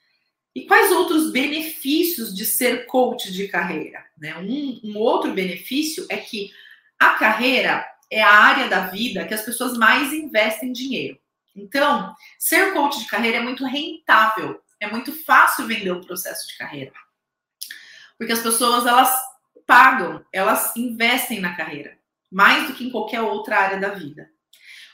E 0.54 0.66
quais 0.66 0.92
outros 0.92 1.32
benefícios 1.32 2.34
de 2.34 2.44
ser 2.44 2.86
coach 2.86 3.32
de 3.32 3.48
carreira? 3.48 4.04
Né? 4.18 4.36
Um, 4.36 4.80
um 4.84 4.98
outro 4.98 5.32
benefício 5.32 6.06
é 6.08 6.16
que 6.16 6.50
a 6.98 7.14
carreira 7.14 7.86
é 8.10 8.22
a 8.22 8.30
área 8.30 8.68
da 8.68 8.88
vida 8.88 9.24
que 9.24 9.32
as 9.32 9.42
pessoas 9.42 9.76
mais 9.76 10.12
investem 10.12 10.72
dinheiro. 10.72 11.18
Então, 11.56 12.14
ser 12.38 12.72
coach 12.72 12.98
de 12.98 13.06
carreira 13.06 13.38
é 13.38 13.42
muito 13.42 13.64
rentável, 13.64 14.60
é 14.78 14.86
muito 14.86 15.12
fácil 15.24 15.66
vender 15.66 15.92
um 15.92 16.02
processo 16.02 16.46
de 16.46 16.56
carreira. 16.56 16.92
Porque 18.18 18.32
as 18.32 18.40
pessoas 18.40 18.86
elas 18.86 19.12
pagam, 19.66 20.24
elas 20.32 20.76
investem 20.76 21.40
na 21.40 21.56
carreira, 21.56 21.96
mais 22.30 22.68
do 22.68 22.74
que 22.74 22.84
em 22.84 22.90
qualquer 22.90 23.22
outra 23.22 23.58
área 23.58 23.80
da 23.80 23.90
vida. 23.90 24.28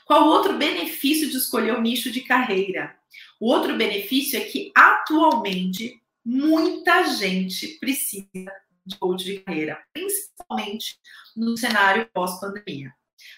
Qual 0.05 0.25
outro 0.25 0.57
benefício 0.57 1.29
de 1.29 1.37
escolher 1.37 1.75
o 1.75 1.81
nicho 1.81 2.11
de 2.11 2.21
carreira? 2.21 2.95
O 3.39 3.51
outro 3.51 3.77
benefício 3.77 4.37
é 4.37 4.43
que 4.43 4.71
atualmente 4.75 6.01
muita 6.25 7.03
gente 7.15 7.79
precisa 7.79 8.51
de 8.85 8.97
coach 8.97 9.23
de 9.23 9.39
carreira, 9.39 9.81
principalmente 9.93 10.99
no 11.35 11.55
cenário 11.57 12.09
pós-pandemia. 12.13 12.93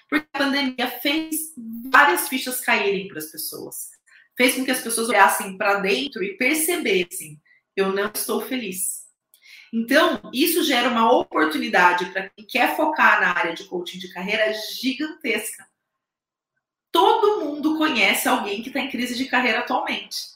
Porque 0.09 0.27
a 0.33 0.39
pandemia 0.39 0.87
fez 0.87 1.53
várias 1.91 2.27
fichas 2.27 2.61
caírem 2.61 3.07
para 3.07 3.19
as 3.19 3.31
pessoas. 3.31 3.91
Fez 4.35 4.55
com 4.55 4.65
que 4.65 4.71
as 4.71 4.81
pessoas 4.81 5.09
olhassem 5.09 5.57
para 5.57 5.79
dentro 5.79 6.23
e 6.23 6.37
percebessem: 6.37 7.39
eu 7.75 7.91
não 7.91 8.11
estou 8.13 8.41
feliz. 8.41 9.01
Então, 9.73 10.21
isso 10.33 10.63
gera 10.63 10.89
uma 10.89 11.11
oportunidade 11.11 12.11
para 12.11 12.29
quem 12.29 12.45
quer 12.45 12.75
focar 12.75 13.21
na 13.21 13.37
área 13.37 13.53
de 13.53 13.63
coaching 13.65 13.99
de 13.99 14.11
carreira 14.11 14.53
gigantesca. 14.53 15.65
Todo 16.91 17.45
mundo 17.45 17.77
conhece 17.77 18.27
alguém 18.27 18.61
que 18.61 18.69
está 18.69 18.79
em 18.79 18.89
crise 18.89 19.15
de 19.15 19.25
carreira 19.25 19.59
atualmente. 19.59 20.31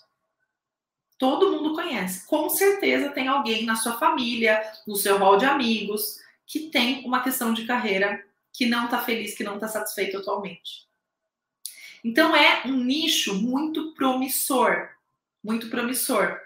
Todo 1.18 1.52
mundo 1.52 1.74
conhece. 1.74 2.26
Com 2.26 2.50
certeza 2.50 3.10
tem 3.10 3.28
alguém 3.28 3.65
na 3.65 3.76
sua 3.76 3.94
família, 3.98 4.62
no 4.88 4.96
seu 4.96 5.18
rol 5.18 5.38
de 5.38 5.46
amigos, 5.46 6.20
que 6.46 6.70
tem 6.70 7.06
uma 7.06 7.24
questão 7.24 7.54
de 7.54 7.65
carreira 7.65 8.24
que 8.54 8.65
não 8.65 8.86
está 8.86 9.02
feliz, 9.02 9.36
que 9.36 9.44
não 9.44 9.56
está 9.56 9.68
satisfeito 9.68 10.18
atualmente. 10.18 10.86
Então 12.04 12.36
é 12.36 12.62
um 12.65 12.84
nicho 12.84 13.34
muito 13.36 13.94
promissor, 13.94 14.89
muito 15.44 15.70
promissor. 15.70 16.39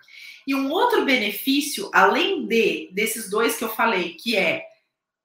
E 0.48 0.56
um 0.56 0.72
outro 0.72 1.06
benefício, 1.06 1.92
além 1.94 2.48
de 2.48 2.90
desses 2.92 3.30
dois 3.30 3.58
que 3.58 3.64
eu 3.64 3.70
falei, 3.70 4.14
que 4.14 4.36
é 4.36 4.69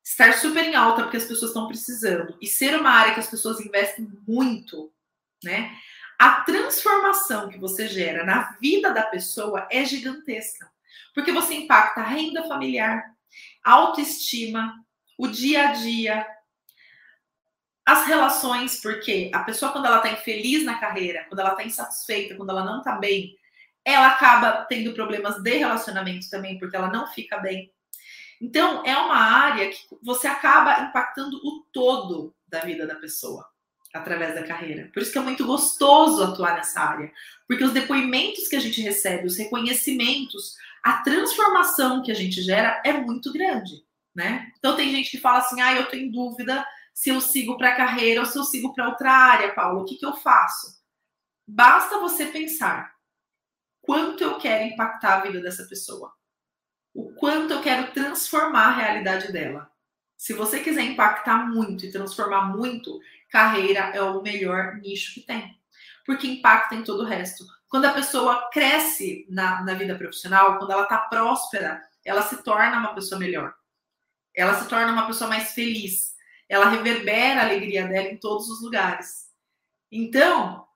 estar 0.05 0.35
super 0.35 0.65
em 0.65 0.75
alta 0.75 1.03
porque 1.03 1.17
as 1.17 1.25
pessoas 1.25 1.51
estão 1.51 1.67
precisando 1.67 2.37
e 2.41 2.47
ser 2.47 2.79
uma 2.79 2.91
área 2.91 3.15
que 3.15 3.21
as 3.21 3.27
pessoas 3.27 3.59
investem 3.61 4.07
muito, 4.29 4.93
né? 5.43 5.75
A 6.19 6.43
transformação 6.43 7.49
que 7.49 7.59
você 7.59 7.89
gera 7.89 8.25
na 8.25 8.53
vida 8.61 8.93
da 8.93 9.03
pessoa 9.03 9.67
é 9.71 9.85
gigantesca, 9.85 10.71
porque 11.15 11.33
você 11.33 11.55
impacta 11.55 12.03
a 12.03 12.05
renda 12.05 12.47
familiar, 12.47 13.03
autoestima, 13.65 14.75
o 15.19 15.27
dia 15.27 15.69
a 15.69 15.73
dia, 15.73 16.27
as 17.85 18.07
relações, 18.07 18.81
porque 18.81 19.31
a 19.35 19.41
pessoa, 19.41 19.73
quando 19.73 19.87
ela 19.87 19.97
está 19.97 20.11
infeliz 20.11 20.65
na 20.65 20.79
carreira, 20.79 21.25
quando 21.29 21.41
ela 21.41 21.51
está 21.51 21.65
insatisfeita, 21.65 22.37
quando 22.37 22.51
ela 22.51 22.65
não 22.65 22.79
está 22.79 22.93
bem, 22.93 23.37
ela 23.85 24.09
acaba 24.09 24.65
tendo 24.69 24.95
problemas 24.95 25.43
de 25.43 25.57
relacionamento 25.57 26.31
também, 26.31 26.59
porque 26.59 26.77
ela 26.77 26.91
não 26.91 27.07
fica 27.07 27.39
bem. 27.39 27.74
Então, 28.45 28.83
é 28.85 28.95
uma 28.95 29.17
área 29.17 29.71
que 29.71 29.79
você 30.03 30.27
acaba 30.27 30.83
impactando 30.83 31.35
o 31.39 31.65
todo 31.73 32.35
da 32.47 32.61
vida 32.61 32.87
da 32.87 32.95
pessoa 32.97 33.49
através 33.95 34.35
da 34.35 34.47
carreira. 34.47 34.91
Por 34.93 35.03
isso 35.03 35.11
que 35.11 35.17
é 35.17 35.23
muito 35.23 35.47
gostoso 35.47 36.23
atuar 36.23 36.57
nessa 36.57 36.79
área, 36.79 37.11
porque 37.49 37.65
os 37.65 37.73
depoimentos 37.73 38.47
que 38.47 38.55
a 38.55 38.61
gente 38.61 38.83
recebe, 38.83 39.27
os 39.27 39.39
reconhecimentos, 39.39 40.57
a 40.83 41.01
transformação 41.03 42.03
que 42.03 42.13
a 42.13 42.15
gente 42.15 42.43
gera 42.43 42.83
é 42.85 42.93
muito 42.93 43.33
grande, 43.33 43.83
né? 44.15 44.53
Então 44.59 44.77
tem 44.77 44.91
gente 44.91 45.11
que 45.11 45.19
fala 45.19 45.39
assim: 45.39 45.63
"Ah, 45.63 45.75
eu 45.75 45.87
tenho 45.87 46.13
dúvida 46.13 46.67
se 46.93 47.09
eu 47.09 47.23
sigo 47.23 47.57
para 47.57 47.77
carreira 47.77 48.21
ou 48.21 48.27
se 48.27 48.37
eu 48.37 48.45
sigo 48.45 48.75
para 48.75 48.89
outra 48.89 49.11
área, 49.11 49.55
Paulo, 49.55 49.81
o 49.81 49.85
que, 49.87 49.97
que 49.97 50.05
eu 50.05 50.15
faço? 50.17 50.67
Basta 51.49 51.99
você 51.99 52.27
pensar 52.27 52.93
quanto 53.81 54.23
eu 54.23 54.37
quero 54.39 54.65
impactar 54.65 55.15
a 55.15 55.21
vida 55.23 55.41
dessa 55.41 55.65
pessoa, 55.65 56.13
o 56.95 57.13
quanto 57.15 57.53
eu 57.53 57.61
quero 57.61 57.91
transformar 57.93 58.69
a 58.69 58.77
realidade 58.77 59.33
dela. 59.33 59.71
Se 60.17 60.33
você 60.33 60.61
quiser 60.61 60.83
impactar 60.83 61.47
muito 61.47 61.85
e 61.85 61.91
transformar 61.91 62.57
muito, 62.57 62.99
carreira 63.29 63.91
é 63.93 64.01
o 64.01 64.23
melhor 64.23 64.77
nicho 64.77 65.13
que 65.13 65.21
tem, 65.21 65.59
porque 66.07 66.27
impacta 66.27 66.75
em 66.75 66.85
todo 66.85 67.03
o 67.03 67.07
resto. 67.07 67.45
Quando 67.69 67.87
a 67.87 67.93
pessoa 67.93 68.49
cresce 68.53 69.27
na, 69.29 69.63
na 69.63 69.75
vida 69.75 69.97
profissional, 69.97 70.57
quando 70.59 70.71
ela 70.71 70.85
está 70.85 70.99
próspera, 70.99 71.83
ela 72.05 72.23
se 72.23 72.43
torna 72.43 72.79
uma 72.79 72.95
pessoa 72.95 73.19
melhor. 73.19 73.53
Ela 74.35 74.55
se 74.55 74.69
torna 74.69 74.93
uma 74.93 75.07
pessoa 75.07 75.29
mais 75.29 75.53
feliz 75.53 76.15
ela 76.49 76.69
reverbera 76.69 77.41
a 77.41 77.45
alegria 77.45 77.87
dela 77.87 78.09
em 78.09 78.17
todos 78.17 78.49
os 78.49 78.63
lugares. 78.63 79.29
Então, 79.91 80.67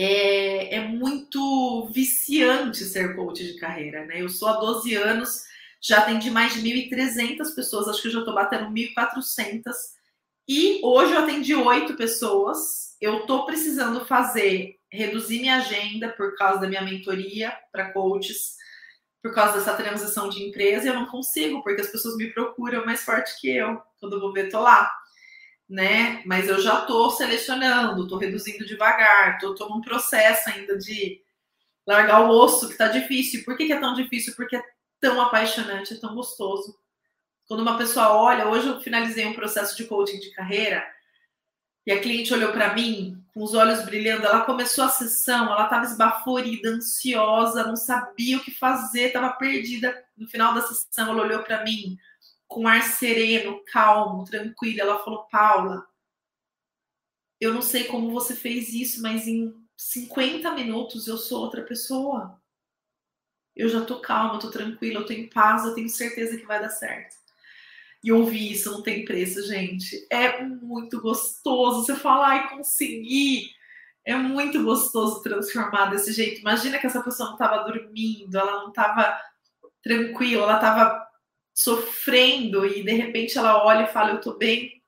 é, 0.00 0.76
é 0.76 0.80
muito 0.86 1.88
viciante 1.92 2.84
ser 2.84 3.16
coach 3.16 3.44
de 3.44 3.58
carreira, 3.58 4.04
né? 4.06 4.22
Eu 4.22 4.28
sou 4.28 4.46
há 4.46 4.52
12 4.60 4.94
anos, 4.94 5.42
já 5.80 5.98
atendi 5.98 6.30
mais 6.30 6.54
de 6.54 6.62
1.300 6.62 7.52
pessoas, 7.52 7.88
acho 7.88 8.02
que 8.02 8.06
eu 8.06 8.12
já 8.12 8.18
estou 8.20 8.34
batendo 8.34 8.70
1.400. 8.70 9.72
E 10.46 10.80
hoje 10.84 11.12
eu 11.12 11.18
atendi 11.18 11.54
oito 11.54 11.96
pessoas. 11.96 12.96
Eu 13.00 13.20
estou 13.20 13.44
precisando 13.44 14.04
fazer, 14.04 14.76
reduzir 14.90 15.40
minha 15.40 15.56
agenda 15.56 16.08
por 16.10 16.36
causa 16.36 16.60
da 16.60 16.68
minha 16.68 16.82
mentoria 16.82 17.52
para 17.72 17.92
coaches 17.92 18.56
por 19.20 19.34
causa 19.34 19.58
dessa 19.58 19.74
transição 19.74 20.28
de 20.28 20.44
empresa, 20.44 20.88
eu 20.88 20.94
não 20.94 21.06
consigo, 21.06 21.60
porque 21.62 21.80
as 21.80 21.88
pessoas 21.88 22.16
me 22.16 22.32
procuram 22.32 22.86
mais 22.86 23.02
forte 23.02 23.38
que 23.40 23.48
eu. 23.48 23.80
Quando 23.98 24.14
eu 24.14 24.20
vou 24.20 24.32
ver, 24.32 24.48
tô 24.48 24.60
lá. 24.60 24.88
Né? 25.68 26.22
Mas 26.24 26.48
eu 26.48 26.60
já 26.60 26.80
tô 26.82 27.10
selecionando, 27.10 28.08
tô 28.08 28.16
reduzindo 28.16 28.64
devagar, 28.64 29.38
tô 29.38 29.68
num 29.68 29.82
processo 29.82 30.48
ainda 30.48 30.78
de 30.78 31.20
largar 31.86 32.22
o 32.22 32.30
osso, 32.30 32.68
que 32.68 32.76
tá 32.76 32.88
difícil. 32.88 33.44
Por 33.44 33.56
que, 33.56 33.66
que 33.66 33.72
é 33.72 33.80
tão 33.80 33.94
difícil? 33.94 34.34
Porque 34.34 34.56
é 34.56 34.62
tão 35.00 35.20
apaixonante, 35.20 35.94
é 35.94 35.96
tão 35.98 36.14
gostoso. 36.14 36.78
Quando 37.46 37.60
uma 37.60 37.76
pessoa 37.76 38.14
olha, 38.14 38.48
hoje 38.48 38.68
eu 38.68 38.80
finalizei 38.80 39.26
um 39.26 39.34
processo 39.34 39.76
de 39.76 39.84
coaching 39.84 40.18
de 40.18 40.30
carreira, 40.32 40.86
e 41.88 41.90
a 41.90 42.02
cliente 42.02 42.34
olhou 42.34 42.52
para 42.52 42.74
mim 42.74 43.18
com 43.32 43.42
os 43.42 43.54
olhos 43.54 43.82
brilhando. 43.82 44.26
Ela 44.26 44.42
começou 44.44 44.84
a 44.84 44.90
sessão, 44.90 45.50
ela 45.50 45.64
estava 45.64 45.86
esbaforida, 45.86 46.68
ansiosa, 46.68 47.66
não 47.66 47.76
sabia 47.76 48.36
o 48.36 48.44
que 48.44 48.50
fazer, 48.50 49.06
estava 49.06 49.30
perdida. 49.30 50.04
No 50.14 50.28
final 50.28 50.52
da 50.52 50.60
sessão, 50.60 51.08
ela 51.08 51.22
olhou 51.22 51.42
para 51.42 51.64
mim 51.64 51.96
com 52.48 52.66
ar 52.66 52.82
sereno, 52.82 53.62
calmo, 53.70 54.24
tranquilo. 54.24 54.80
Ela 54.80 54.98
falou: 55.04 55.28
Paula, 55.30 55.86
eu 57.40 57.54
não 57.54 57.62
sei 57.62 57.84
como 57.84 58.10
você 58.10 58.34
fez 58.34 58.72
isso, 58.72 59.00
mas 59.02 59.28
em 59.28 59.54
50 59.76 60.50
minutos 60.52 61.06
eu 61.06 61.16
sou 61.16 61.42
outra 61.42 61.62
pessoa. 61.62 62.40
Eu 63.54 63.68
já 63.68 63.84
tô 63.84 64.00
calma, 64.00 64.38
tô 64.38 64.50
tranquila, 64.50 65.00
eu 65.00 65.06
tô 65.06 65.12
em 65.12 65.28
paz, 65.28 65.64
eu 65.64 65.74
tenho 65.74 65.88
certeza 65.88 66.36
que 66.36 66.46
vai 66.46 66.60
dar 66.60 66.70
certo. 66.70 67.16
E 68.02 68.12
ouvir 68.12 68.52
isso 68.52 68.70
não 68.70 68.82
tem 68.82 69.04
preço, 69.04 69.46
gente. 69.46 70.06
É 70.10 70.42
muito 70.42 71.00
gostoso. 71.00 71.84
Você 71.84 71.96
falar 71.96 72.36
e 72.36 72.48
conseguir. 72.50 73.50
É 74.04 74.14
muito 74.14 74.62
gostoso 74.62 75.22
transformar 75.22 75.86
desse 75.86 76.12
jeito. 76.12 76.40
Imagina 76.40 76.78
que 76.78 76.86
essa 76.86 77.02
pessoa 77.02 77.30
não 77.30 77.34
estava 77.34 77.64
dormindo, 77.64 78.38
ela 78.38 78.62
não 78.62 78.68
estava 78.68 79.20
tranquila, 79.82 80.44
ela 80.44 80.54
estava 80.54 81.07
sofrendo 81.58 82.64
e 82.64 82.84
de 82.84 82.92
repente 82.92 83.36
ela 83.36 83.64
olha 83.64 83.82
e 83.82 83.92
fala: 83.92 84.12
Eu 84.12 84.20
tô 84.20 84.34
bem, 84.34 84.80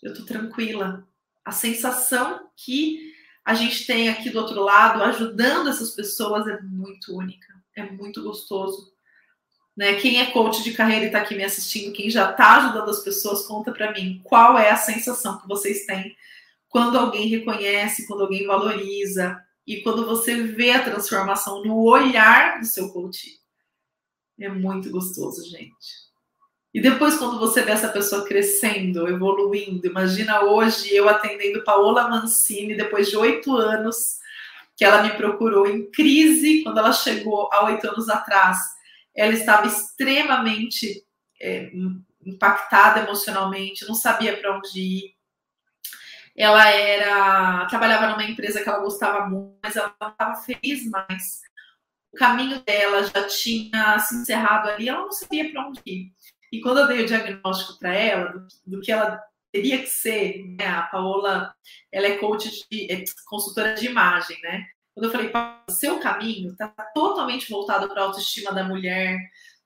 eu 0.00 0.14
tô 0.14 0.24
tranquila. 0.24 1.04
A 1.44 1.50
sensação 1.50 2.48
que 2.56 3.12
a 3.44 3.54
gente 3.54 3.84
tem 3.86 4.08
aqui 4.08 4.30
do 4.30 4.38
outro 4.38 4.60
lado, 4.62 5.02
ajudando 5.02 5.68
essas 5.68 5.90
pessoas, 5.90 6.46
é 6.46 6.60
muito 6.62 7.16
única, 7.16 7.52
é 7.74 7.82
muito 7.90 8.22
gostoso 8.22 8.92
Né? 9.76 9.94
Quem 9.94 10.20
é 10.20 10.30
coach 10.30 10.62
de 10.62 10.74
carreira 10.74 11.04
e 11.04 11.06
está 11.06 11.18
aqui 11.18 11.34
me 11.34 11.42
assistindo, 11.42 11.92
quem 11.92 12.08
já 12.08 12.30
está 12.30 12.58
ajudando 12.58 12.88
as 12.88 13.02
pessoas, 13.02 13.44
conta 13.44 13.72
para 13.72 13.92
mim 13.92 14.20
qual 14.22 14.56
é 14.56 14.70
a 14.70 14.76
sensação 14.76 15.40
que 15.40 15.48
vocês 15.48 15.86
têm 15.86 16.16
quando 16.68 16.96
alguém 16.96 17.26
reconhece, 17.26 18.06
quando 18.06 18.22
alguém 18.22 18.46
valoriza 18.46 19.42
e 19.66 19.82
quando 19.82 20.06
você 20.06 20.40
vê 20.40 20.70
a 20.70 20.84
transformação 20.84 21.64
no 21.64 21.82
olhar 21.82 22.60
do 22.60 22.66
seu 22.66 22.92
coach. 22.92 23.39
É 24.40 24.48
muito 24.48 24.90
gostoso, 24.90 25.48
gente. 25.48 26.10
E 26.72 26.80
depois, 26.80 27.16
quando 27.16 27.38
você 27.38 27.62
vê 27.62 27.72
essa 27.72 27.88
pessoa 27.88 28.24
crescendo, 28.24 29.08
evoluindo, 29.08 29.86
imagina 29.86 30.42
hoje 30.44 30.94
eu 30.94 31.08
atendendo 31.08 31.64
Paola 31.64 32.08
Mancini, 32.08 32.76
depois 32.76 33.10
de 33.10 33.16
oito 33.16 33.56
anos, 33.56 34.18
que 34.76 34.84
ela 34.84 35.02
me 35.02 35.10
procurou 35.10 35.66
em 35.66 35.90
crise, 35.90 36.62
quando 36.62 36.78
ela 36.78 36.92
chegou 36.92 37.50
há 37.52 37.66
oito 37.66 37.86
anos 37.86 38.08
atrás, 38.08 38.56
ela 39.14 39.32
estava 39.32 39.66
extremamente 39.66 41.04
é, 41.40 41.70
impactada 42.24 43.00
emocionalmente, 43.00 43.86
não 43.86 43.94
sabia 43.94 44.36
para 44.36 44.56
onde 44.56 44.80
ir. 44.80 45.14
Ela 46.36 46.70
era 46.70 47.66
trabalhava 47.66 48.08
numa 48.08 48.24
empresa 48.24 48.62
que 48.62 48.68
ela 48.68 48.78
gostava 48.78 49.26
muito, 49.26 49.58
mas 49.62 49.76
ela 49.76 49.94
não 50.00 50.08
estava 50.08 50.34
feliz 50.36 50.88
mais. 50.88 51.40
O 52.12 52.16
caminho 52.16 52.60
dela 52.62 53.04
já 53.04 53.26
tinha 53.28 53.98
se 53.98 54.16
encerrado 54.16 54.68
ali, 54.68 54.88
ela 54.88 55.02
não 55.02 55.12
sabia 55.12 55.50
para 55.50 55.68
onde 55.68 55.80
ir. 55.86 56.12
E 56.52 56.60
quando 56.60 56.78
eu 56.78 56.88
dei 56.88 57.02
o 57.02 57.06
diagnóstico 57.06 57.78
para 57.78 57.94
ela 57.94 58.32
do, 58.32 58.48
do, 58.66 58.80
que 58.80 58.90
ela 58.90 59.22
teria 59.52 59.78
que 59.78 59.86
ser, 59.86 60.44
né? 60.58 60.66
A 60.66 60.82
Paola, 60.82 61.54
ela 61.92 62.06
é 62.06 62.18
coach 62.18 62.50
de 62.70 62.90
é 62.90 63.04
consultora 63.26 63.74
de 63.74 63.86
imagem, 63.86 64.36
né? 64.42 64.66
Quando 64.92 65.06
eu 65.06 65.12
falei, 65.12 65.32
seu 65.68 66.00
caminho 66.00 66.52
está 66.52 66.68
totalmente 66.92 67.48
voltado 67.48 67.88
para 67.88 68.02
a 68.02 68.04
autoestima 68.06 68.52
da 68.52 68.64
mulher, 68.64 69.18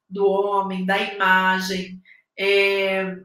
do 0.08 0.26
homem, 0.26 0.84
da 0.84 0.98
imagem, 0.98 2.00
é, 2.38 3.16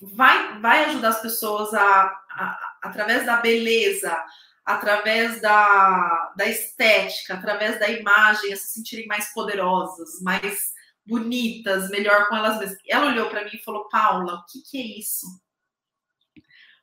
vai, 0.00 0.60
vai 0.60 0.84
ajudar 0.84 1.08
as 1.08 1.22
pessoas 1.22 1.72
a, 1.74 2.02
a, 2.30 2.76
através 2.82 3.24
da 3.24 3.36
beleza, 3.36 4.16
através 4.64 5.40
da, 5.40 6.32
da 6.36 6.46
estética, 6.46 7.34
através 7.34 7.78
da 7.78 7.88
imagem, 7.88 8.52
a 8.52 8.56
se 8.56 8.72
sentirem 8.72 9.06
mais 9.06 9.32
poderosas, 9.32 10.20
mais 10.22 10.72
bonitas, 11.04 11.90
melhor 11.90 12.28
com 12.28 12.36
elas 12.36 12.58
mesmas. 12.58 12.78
Ela 12.88 13.06
olhou 13.06 13.28
para 13.28 13.44
mim 13.44 13.50
e 13.54 13.62
falou: 13.62 13.88
Paula, 13.88 14.34
o 14.34 14.46
que, 14.46 14.62
que 14.62 14.78
é 14.78 14.98
isso? 14.98 15.26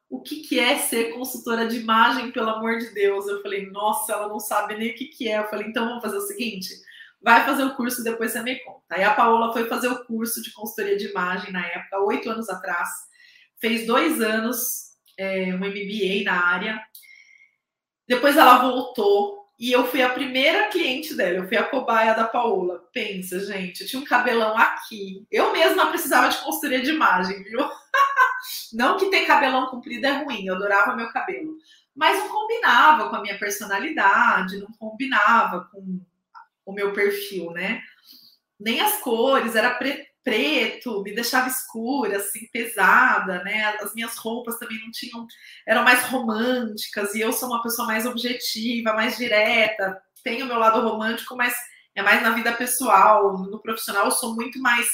O 0.09 0.21
que, 0.21 0.41
que 0.41 0.59
é 0.59 0.77
ser 0.77 1.13
consultora 1.13 1.67
de 1.67 1.77
imagem, 1.77 2.31
pelo 2.31 2.49
amor 2.49 2.79
de 2.79 2.89
Deus? 2.93 3.27
Eu 3.27 3.41
falei: 3.41 3.69
Nossa, 3.69 4.13
ela 4.13 4.27
não 4.27 4.39
sabe 4.39 4.75
nem 4.75 4.91
o 4.91 4.95
que, 4.95 5.05
que 5.05 5.29
é. 5.29 5.39
Eu 5.39 5.47
falei: 5.47 5.67
Então 5.67 5.87
vamos 5.87 6.03
fazer 6.03 6.17
o 6.17 6.27
seguinte: 6.27 6.69
vai 7.21 7.45
fazer 7.45 7.63
o 7.63 7.75
curso 7.75 8.01
e 8.01 8.03
depois 8.03 8.31
você 8.31 8.41
me 8.41 8.55
conta. 8.59 8.83
Aí 8.89 9.03
a 9.03 9.13
Paola 9.13 9.53
foi 9.53 9.67
fazer 9.67 9.87
o 9.87 10.03
curso 10.05 10.41
de 10.41 10.51
consultoria 10.51 10.97
de 10.97 11.07
imagem 11.09 11.51
na 11.51 11.65
época, 11.65 12.03
oito 12.03 12.29
anos 12.29 12.49
atrás. 12.49 12.89
Fez 13.61 13.85
dois 13.85 14.21
anos, 14.21 14.95
é, 15.17 15.53
um 15.53 15.57
MBA 15.57 16.23
na 16.23 16.45
área. 16.45 16.81
Depois 18.09 18.35
ela 18.35 18.57
voltou 18.57 19.47
e 19.59 19.71
eu 19.71 19.85
fui 19.85 20.01
a 20.01 20.09
primeira 20.09 20.69
cliente 20.69 21.13
dela, 21.13 21.37
eu 21.37 21.47
fui 21.47 21.55
a 21.55 21.63
cobaia 21.63 22.15
da 22.15 22.23
Paola. 22.23 22.83
Pensa, 22.91 23.39
gente, 23.39 23.81
eu 23.81 23.87
tinha 23.87 24.01
um 24.01 24.05
cabelão 24.05 24.57
aqui. 24.57 25.27
Eu 25.29 25.53
mesma 25.53 25.91
precisava 25.91 26.27
de 26.27 26.39
consultoria 26.39 26.81
de 26.81 26.89
imagem, 26.89 27.43
viu? 27.43 27.59
não 28.73 28.97
que 28.97 29.11
ter 29.11 29.27
cabelão 29.27 29.67
comprido 29.67 30.07
é 30.07 30.23
ruim, 30.23 30.47
eu 30.47 30.55
adorava 30.55 30.95
meu 30.95 31.11
cabelo. 31.11 31.55
Mas 31.95 32.17
não 32.17 32.29
combinava 32.29 33.09
com 33.09 33.15
a 33.15 33.21
minha 33.21 33.37
personalidade, 33.37 34.57
não 34.57 34.71
combinava 34.79 35.69
com 35.71 36.01
o 36.65 36.73
meu 36.73 36.91
perfil, 36.93 37.51
né? 37.51 37.83
Nem 38.59 38.81
as 38.81 39.01
cores, 39.01 39.55
era 39.55 39.75
preto 39.75 40.08
preto, 40.29 41.01
me 41.01 41.13
deixava 41.13 41.47
escura, 41.47 42.17
assim, 42.17 42.47
pesada, 42.53 43.43
né? 43.43 43.75
As 43.81 43.95
minhas 43.95 44.15
roupas 44.15 44.59
também 44.59 44.79
não 44.79 44.91
tinham, 44.91 45.25
eram 45.67 45.83
mais 45.83 46.03
românticas, 46.03 47.15
e 47.15 47.21
eu 47.21 47.33
sou 47.33 47.49
uma 47.49 47.63
pessoa 47.63 47.87
mais 47.87 48.05
objetiva, 48.05 48.93
mais 48.93 49.17
direta. 49.17 49.99
Tenho 50.23 50.45
o 50.45 50.47
meu 50.47 50.59
lado 50.59 50.87
romântico, 50.87 51.35
mas 51.35 51.55
é 51.95 52.03
mais 52.03 52.21
na 52.21 52.29
vida 52.31 52.53
pessoal, 52.53 53.37
no 53.39 53.59
profissional 53.59 54.05
eu 54.05 54.11
sou 54.11 54.35
muito 54.35 54.61
mais 54.61 54.87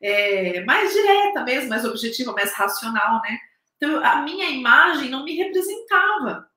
é, 0.00 0.64
mais 0.64 0.92
direta 0.92 1.42
mesmo, 1.44 1.68
mais 1.68 1.84
objetiva, 1.84 2.32
mais 2.32 2.52
racional, 2.52 3.20
né? 3.22 3.38
Então 3.76 4.02
a 4.04 4.22
minha 4.22 4.48
imagem 4.50 5.10
não 5.10 5.24
me 5.24 5.36
representava. 5.36 6.48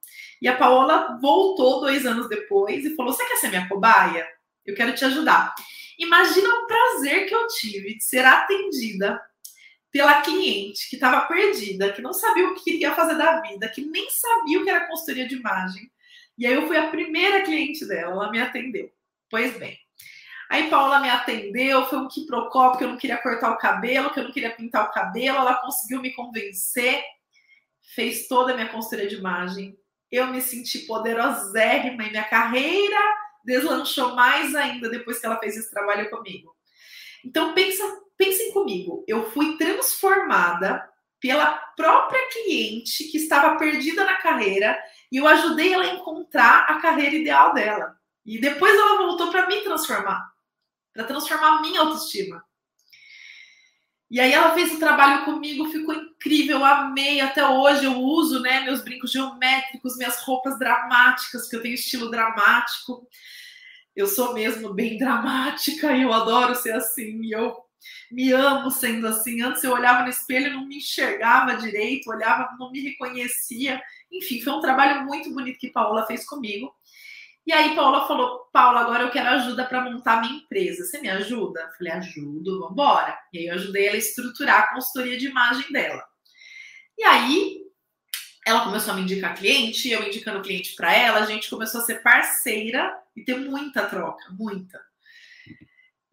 E 0.42 0.48
a 0.48 0.56
Paola 0.56 1.20
voltou 1.22 1.82
dois 1.82 2.06
anos 2.06 2.30
depois 2.30 2.86
e 2.86 2.96
falou: 2.96 3.14
Você 3.14 3.26
quer 3.26 3.38
ser 3.38 3.50
minha 3.50 3.68
cobaia? 3.68 4.26
Eu 4.66 4.76
quero 4.76 4.94
te 4.96 5.04
ajudar. 5.06 5.54
Imagina 6.02 6.50
o 6.50 6.66
prazer 6.66 7.28
que 7.28 7.36
eu 7.36 7.46
tive 7.48 7.96
de 7.96 8.04
ser 8.04 8.26
atendida 8.26 9.22
pela 9.92 10.22
cliente 10.22 10.90
que 10.90 10.96
estava 10.96 11.28
perdida, 11.28 11.92
que 11.94 12.02
não 12.02 12.12
sabia 12.12 12.48
o 12.48 12.56
que 12.56 12.64
queria 12.64 12.96
fazer 12.96 13.16
da 13.16 13.40
vida, 13.42 13.70
que 13.70 13.86
nem 13.86 14.10
sabia 14.10 14.60
o 14.60 14.64
que 14.64 14.70
era 14.70 14.88
consultoria 14.88 15.28
de 15.28 15.36
imagem. 15.36 15.92
E 16.38 16.48
aí 16.48 16.54
eu 16.54 16.66
fui 16.66 16.76
a 16.76 16.90
primeira 16.90 17.44
cliente 17.44 17.86
dela, 17.86 18.14
ela 18.14 18.32
me 18.32 18.42
atendeu. 18.42 18.92
Pois 19.30 19.56
bem. 19.60 19.78
Aí 20.50 20.72
Paula 20.72 21.00
me 21.00 21.10
atendeu, 21.10 21.86
foi 21.86 22.00
um 22.00 22.08
quiprocó, 22.08 22.70
porque 22.70 22.84
eu 22.84 22.90
não 22.90 22.98
queria 22.98 23.18
cortar 23.18 23.52
o 23.52 23.58
cabelo, 23.58 24.10
que 24.10 24.20
eu 24.20 24.24
não 24.24 24.32
queria 24.32 24.56
pintar 24.56 24.86
o 24.86 24.92
cabelo, 24.92 25.38
ela 25.38 25.62
conseguiu 25.62 26.02
me 26.02 26.14
convencer, 26.14 27.04
fez 27.94 28.28
toda 28.28 28.54
a 28.54 28.56
minha 28.56 28.70
consultoria 28.70 29.08
de 29.08 29.18
imagem. 29.18 29.78
Eu 30.12 30.28
me 30.28 30.42
senti 30.42 30.80
poderosérrima 30.80 32.04
em 32.04 32.10
minha 32.10 32.24
carreira 32.24 33.21
deslanchou 33.46 34.16
mais 34.16 34.56
ainda 34.56 34.90
depois 34.90 35.20
que 35.20 35.26
ela 35.26 35.40
fez 35.40 35.58
esse 35.58 35.72
trabalho 35.72 36.10
comigo. 36.10 36.56
Então 37.24 37.54
pensa, 37.54 37.84
pensem 38.18 38.52
comigo, 38.52 39.04
eu 39.08 39.32
fui 39.32 39.58
transformada 39.58 40.88
pela 41.20 41.54
própria 41.76 42.20
cliente 42.30 43.04
que 43.06 43.18
estava 43.18 43.58
perdida 43.58 44.04
na 44.04 44.16
carreira 44.18 44.78
e 45.12 45.18
eu 45.18 45.28
ajudei 45.28 45.74
ela 45.74 45.84
a 45.84 45.94
encontrar 45.94 46.66
a 46.68 46.80
carreira 46.80 47.16
ideal 47.16 47.54
dela. 47.54 47.96
E 48.26 48.40
depois 48.40 48.74
ela 48.74 48.98
voltou 48.98 49.30
para 49.30 49.48
me 49.48 49.62
transformar, 49.62 50.32
para 50.94 51.04
transformar 51.04 51.58
a 51.58 51.62
minha 51.62 51.82
autoestima. 51.82 52.44
E 54.12 54.20
aí 54.20 54.34
ela 54.34 54.54
fez 54.54 54.74
o 54.74 54.78
trabalho 54.78 55.24
comigo, 55.24 55.72
ficou 55.72 55.96
incrível, 55.96 56.58
eu 56.58 56.66
amei. 56.66 57.22
Até 57.22 57.48
hoje 57.48 57.86
eu 57.86 57.98
uso, 57.98 58.42
né, 58.42 58.60
meus 58.60 58.84
brincos 58.84 59.10
geométricos, 59.10 59.96
minhas 59.96 60.20
roupas 60.20 60.60
dramáticas, 60.60 61.44
porque 61.44 61.56
eu 61.56 61.62
tenho 61.62 61.76
estilo 61.76 62.12
dramático. 62.12 63.08
Eu 63.96 64.08
sou 64.08 64.34
mesmo 64.34 64.74
bem 64.74 64.98
dramática 64.98 65.96
e 65.96 66.02
eu 66.02 66.12
adoro 66.12 66.54
ser 66.56 66.74
assim. 66.74 67.22
E 67.22 67.32
eu 67.32 67.56
me 68.12 68.34
amo 68.34 68.70
sendo 68.70 69.08
assim. 69.08 69.42
Antes 69.42 69.64
eu 69.64 69.72
olhava 69.72 70.04
no 70.04 70.10
espelho 70.10 70.48
e 70.48 70.54
não 70.54 70.68
me 70.68 70.80
enxergava 70.80 71.56
direito, 71.56 72.10
olhava, 72.10 72.50
não 72.60 72.70
me 72.70 72.82
reconhecia. 72.82 73.82
Enfim, 74.12 74.42
foi 74.42 74.52
um 74.52 74.60
trabalho 74.60 75.06
muito 75.06 75.34
bonito 75.34 75.58
que 75.58 75.72
Paola 75.72 76.06
fez 76.06 76.26
comigo. 76.26 76.76
E 77.46 77.52
aí 77.52 77.76
Paula 77.76 78.08
falou: 78.08 78.50
Paula, 78.52 78.82
agora 78.82 79.04
eu 79.04 79.12
quero 79.12 79.30
ajuda 79.30 79.66
para 79.66 79.82
montar 79.82 80.22
minha 80.22 80.36
empresa. 80.36 80.86
Você 80.86 81.00
me 81.00 81.10
ajuda? 81.10 81.62
Eu 81.62 81.78
falei: 81.78 81.94
ajudo, 81.94 82.60
vamos 82.60 82.74
embora. 82.74 83.18
E 83.34 83.40
aí 83.40 83.48
eu 83.48 83.56
ajudei 83.56 83.88
ela 83.88 83.96
a 83.96 84.00
estruturar 84.00 84.60
a 84.60 84.74
consultoria 84.74 85.18
de 85.18 85.28
imagem 85.28 85.72
dela. 85.72 86.04
E 86.98 87.04
aí 87.04 87.62
ela 88.46 88.64
começou 88.64 88.94
a 88.94 88.96
me 88.96 89.04
indicar 89.04 89.38
cliente, 89.38 89.90
eu 89.90 90.04
indicando 90.08 90.42
cliente 90.42 90.76
para 90.76 90.94
ela, 90.94 91.20
a 91.20 91.26
gente 91.26 91.50
começou 91.50 91.82
a 91.82 91.84
ser 91.84 92.02
parceira 92.02 92.96
e 93.16 93.24
ter 93.24 93.38
muita 93.38 93.86
troca, 93.86 94.24
muita. 94.32 94.82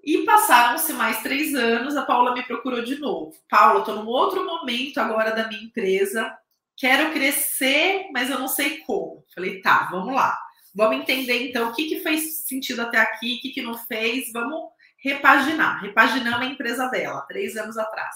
E 0.03 0.25
passaram-se 0.25 0.93
mais 0.93 1.23
três 1.23 1.55
anos, 1.55 1.97
a 1.97 2.05
Paula 2.05 2.33
me 2.33 2.43
procurou 2.43 2.83
de 2.83 2.99
novo. 2.99 3.35
Paula, 3.49 3.81
estou 3.81 3.97
num 3.97 4.07
outro 4.07 4.45
momento 4.45 4.99
agora 4.99 5.33
da 5.33 5.49
minha 5.49 5.63
empresa, 5.63 6.37
quero 6.77 7.13
crescer, 7.13 8.09
mas 8.13 8.31
eu 8.31 8.39
não 8.39 8.49
sei 8.49 8.79
como. 8.79 9.25
Falei, 9.35 9.61
tá, 9.61 9.89
vamos 9.91 10.15
lá. 10.15 10.39
Vamos 10.79 10.99
entender 10.99 11.49
então 11.49 11.71
o 11.71 11.75
que, 11.75 11.89
que 11.89 11.99
fez 11.99 12.47
sentido 12.47 12.83
até 12.83 12.99
aqui, 12.99 13.35
o 13.35 13.41
que, 13.41 13.51
que 13.51 13.61
não 13.61 13.75
fez, 13.77 14.31
vamos 14.33 14.71
repaginar. 14.99 15.83
Repaginando 15.83 16.45
a 16.45 16.47
empresa 16.47 16.87
dela, 16.87 17.23
três 17.23 17.57
anos 17.57 17.77
atrás. 17.77 18.15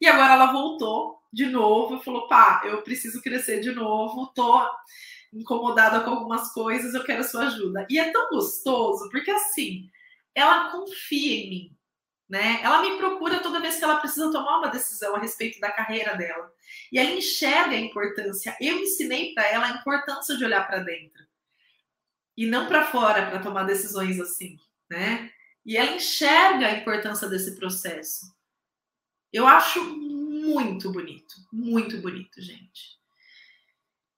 E 0.00 0.06
agora 0.06 0.32
ela 0.32 0.52
voltou 0.52 1.18
de 1.30 1.44
novo 1.44 1.96
e 1.96 2.02
falou: 2.02 2.26
pá, 2.28 2.62
eu 2.64 2.80
preciso 2.80 3.20
crescer 3.20 3.60
de 3.60 3.72
novo, 3.72 4.32
tô 4.34 4.66
incomodada 5.34 6.00
com 6.00 6.12
algumas 6.12 6.50
coisas, 6.54 6.94
eu 6.94 7.04
quero 7.04 7.22
sua 7.24 7.48
ajuda. 7.48 7.86
E 7.90 7.98
é 7.98 8.10
tão 8.10 8.30
gostoso, 8.30 9.10
porque 9.10 9.30
assim, 9.30 9.90
ela 10.34 10.70
confia 10.70 11.44
em 11.44 11.50
mim. 11.50 11.76
Né? 12.26 12.60
Ela 12.62 12.80
me 12.80 12.96
procura 12.96 13.40
toda 13.40 13.60
vez 13.60 13.76
que 13.76 13.84
ela 13.84 14.00
precisa 14.00 14.32
tomar 14.32 14.60
uma 14.60 14.68
decisão 14.68 15.14
a 15.14 15.18
respeito 15.18 15.60
da 15.60 15.70
carreira 15.70 16.16
dela. 16.16 16.50
E 16.90 16.98
ela 16.98 17.10
enxerga 17.10 17.76
a 17.76 17.80
importância. 17.80 18.56
Eu 18.58 18.78
ensinei 18.78 19.34
para 19.34 19.46
ela 19.46 19.66
a 19.66 19.72
importância 19.72 20.38
de 20.38 20.42
olhar 20.42 20.66
para 20.66 20.78
dentro 20.78 21.30
e 22.36 22.46
não 22.46 22.66
para 22.66 22.86
fora 22.86 23.26
para 23.26 23.40
tomar 23.40 23.64
decisões 23.64 24.20
assim, 24.20 24.58
né? 24.90 25.30
E 25.64 25.76
ela 25.76 25.96
enxerga 25.96 26.66
a 26.66 26.72
importância 26.72 27.28
desse 27.28 27.54
processo. 27.56 28.26
Eu 29.32 29.46
acho 29.46 29.82
muito 29.84 30.90
bonito, 30.90 31.34
muito 31.52 31.98
bonito, 31.98 32.40
gente. 32.40 33.00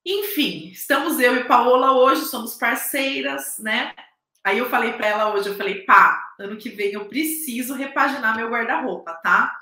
Enfim, 0.05 0.69
estamos 0.69 1.19
eu 1.19 1.37
e 1.37 1.45
Paola 1.45 1.93
hoje, 1.93 2.27
somos 2.27 2.55
parceiras, 2.57 3.59
né? 3.59 3.95
Aí 4.43 4.59
eu 4.59 4.69
falei 4.69 4.93
para 4.93 5.07
ela 5.07 5.35
hoje, 5.35 5.49
eu 5.49 5.57
falei, 5.57 5.85
pá, 5.85 6.35
ano 6.39 6.59
que 6.59 6.69
vem 6.69 6.93
eu 6.93 7.09
preciso 7.09 7.75
repaginar 7.75 8.37
meu 8.37 8.51
guarda-roupa, 8.51 9.15
tá? 9.15 9.57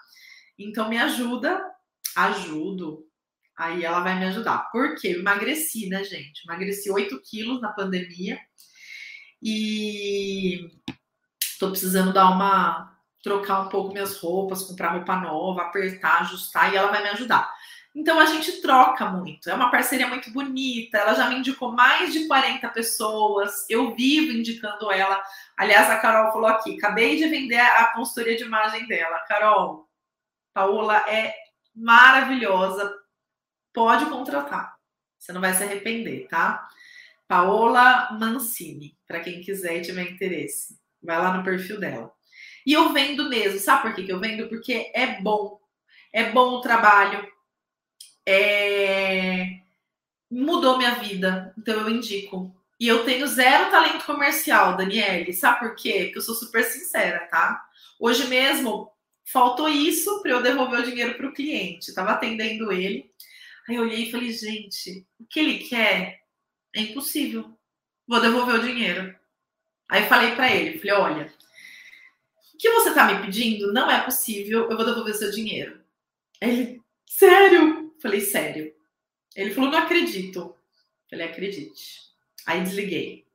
Então 0.59 0.89
me 0.89 0.99
ajuda, 0.99 1.65
ajudo. 2.17 3.07
Aí 3.63 3.85
ela 3.85 4.01
vai 4.01 4.19
me 4.19 4.25
ajudar. 4.27 4.71
Por 4.73 4.97
quê? 4.97 5.13
Eu 5.15 5.21
emagreci, 5.21 5.89
né, 5.89 6.03
gente? 6.03 6.43
Emagreci 6.45 6.91
8 6.91 7.21
quilos 7.23 7.61
na 7.61 7.73
pandemia. 7.73 8.37
E 9.41 10.69
tô 11.61 11.71
precisando 11.71 12.13
dar 12.13 12.29
uma. 12.31 12.93
trocar 13.23 13.61
um 13.61 13.69
pouco 13.69 13.93
minhas 13.93 14.19
roupas, 14.19 14.65
comprar 14.65 14.95
roupa 14.95 15.17
nova, 15.17 15.63
apertar, 15.63 16.23
ajustar, 16.23 16.73
e 16.73 16.77
ela 16.77 16.91
vai 16.91 17.05
me 17.05 17.11
ajudar. 17.11 17.55
Então 17.95 18.19
a 18.19 18.27
gente 18.27 18.61
troca 18.61 19.07
muito. 19.07 19.49
É 19.49 19.55
uma 19.55 19.71
parceria 19.71 20.09
muito 20.09 20.33
bonita. 20.33 20.99
Ela 20.99 21.15
já 21.15 21.29
me 21.29 21.37
indicou 21.37 21.71
mais 21.73 22.13
de 22.13 22.27
40 22.27 22.69
pessoas. 22.71 23.65
Eu 23.71 23.95
vivo 23.95 24.33
indicando 24.33 24.91
ela. 24.91 25.23
Aliás, 25.57 25.89
a 25.89 26.01
Carol 26.01 26.33
falou 26.33 26.49
aqui: 26.49 26.77
acabei 26.79 27.17
de 27.17 27.29
vender 27.29 27.61
a 27.61 27.93
consultoria 27.95 28.37
de 28.37 28.45
imagem 28.45 28.89
dela. 28.89 29.21
Carol, 29.29 29.89
Paola 30.53 30.99
é 31.09 31.33
maravilhosa. 31.75 33.02
Pode 33.73 34.07
contratar. 34.07 34.77
Você 35.19 35.33
não 35.33 35.41
vai 35.41 35.55
se 35.55 35.63
arrepender, 35.63 36.27
tá? 36.29 36.69
Paola 37.29 38.11
Mancini, 38.13 38.97
para 39.07 39.21
quem 39.21 39.41
quiser 39.41 39.79
e 39.79 39.83
tiver 39.83 40.11
interesse. 40.11 40.79
Vai 41.03 41.19
lá 41.19 41.37
no 41.37 41.45
perfil 41.45 41.81
dela. 41.81 42.13
E 42.67 42.73
eu 42.73 42.93
vendo 42.93 43.29
mesmo. 43.29 43.59
Sabe 43.59 43.83
por 43.83 43.95
que, 43.95 44.05
que 44.05 44.13
eu 44.13 44.21
vendo? 44.21 44.49
Porque 44.49 44.91
é 44.95 45.21
bom. 45.21 45.61
É 46.13 46.31
bom 46.31 46.57
o 46.57 46.61
trabalho 46.61 47.27
é... 48.27 49.61
mudou 50.31 50.79
minha 50.79 50.95
vida. 50.97 51.55
Então 51.59 51.75
eu 51.75 51.89
indico. 51.89 52.55
E 52.79 52.89
eu 52.89 53.05
tenho 53.05 53.27
zero 53.27 53.71
talento 53.71 54.05
comercial, 54.05 54.77
Daniele. 54.77 55.33
Sabe 55.33 55.61
por 55.61 55.75
quê? 55.77 56.05
Porque 56.05 56.19
eu 56.19 56.23
sou 56.23 56.35
super 56.35 56.65
sincera, 56.65 57.27
tá? 57.31 57.65
Hoje 57.99 58.27
mesmo 58.27 58.91
faltou 59.25 59.69
isso 59.69 60.21
para 60.21 60.33
eu 60.33 60.43
devolver 60.43 60.81
o 60.81 60.85
dinheiro 60.85 61.15
para 61.15 61.29
o 61.29 61.33
cliente. 61.33 61.91
Estava 61.91 62.11
atendendo 62.11 62.73
ele. 62.73 63.11
Aí 63.69 63.77
eu 63.77 63.83
olhei 63.83 64.05
e 64.05 64.11
falei, 64.11 64.33
gente, 64.33 65.07
o 65.19 65.27
que 65.27 65.39
ele 65.41 65.59
quer 65.59 66.23
é 66.75 66.81
impossível. 66.81 67.57
Vou 68.07 68.21
devolver 68.21 68.57
o 68.57 68.63
dinheiro. 68.63 69.15
Aí 69.89 70.07
falei 70.09 70.35
para 70.35 70.55
ele, 70.55 70.79
falei, 70.79 70.95
olha, 70.95 71.35
o 72.55 72.59
que 72.59 72.71
você 72.71 72.89
está 72.89 73.13
me 73.13 73.25
pedindo 73.25 73.73
não 73.73 73.91
é 73.91 74.03
possível, 74.03 74.71
eu 74.71 74.77
vou 74.77 74.87
devolver 74.87 75.15
seu 75.15 75.31
dinheiro. 75.31 75.81
Ele, 76.41 76.81
sério? 77.07 77.95
Falei, 78.01 78.21
sério. 78.21 78.75
Ele 79.37 79.53
falou, 79.53 79.71
não 79.71 79.79
acredito. 79.79 80.57
Falei, 81.09 81.27
acredite. 81.27 82.01
Aí 82.47 82.63
desliguei. 82.63 83.27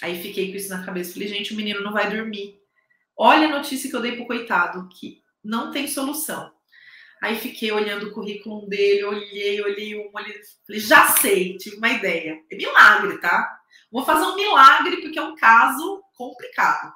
Aí 0.00 0.20
fiquei 0.22 0.50
com 0.50 0.56
isso 0.56 0.70
na 0.70 0.84
cabeça. 0.84 1.12
Falei, 1.12 1.28
gente, 1.28 1.52
o 1.52 1.56
menino 1.56 1.82
não 1.82 1.92
vai 1.92 2.10
dormir. 2.10 2.60
Olha 3.16 3.48
a 3.48 3.58
notícia 3.58 3.90
que 3.90 3.96
eu 3.96 4.00
dei 4.00 4.16
pro 4.16 4.26
coitado, 4.26 4.88
que 4.88 5.22
não 5.42 5.70
tem 5.70 5.86
solução. 5.86 6.53
Aí 7.24 7.38
fiquei 7.38 7.72
olhando 7.72 8.08
o 8.08 8.12
currículo 8.12 8.68
dele, 8.68 9.02
olhei, 9.02 9.58
olhei 9.62 9.96
um, 9.96 10.10
olhei, 10.12 10.38
falei, 10.66 10.78
já 10.78 11.06
sei, 11.06 11.56
tive 11.56 11.76
uma 11.76 11.88
ideia. 11.88 12.38
É 12.52 12.54
milagre, 12.54 13.16
tá? 13.16 13.50
Vou 13.90 14.04
fazer 14.04 14.26
um 14.26 14.36
milagre 14.36 14.98
porque 14.98 15.18
é 15.18 15.22
um 15.22 15.34
caso 15.34 16.04
complicado. 16.14 16.92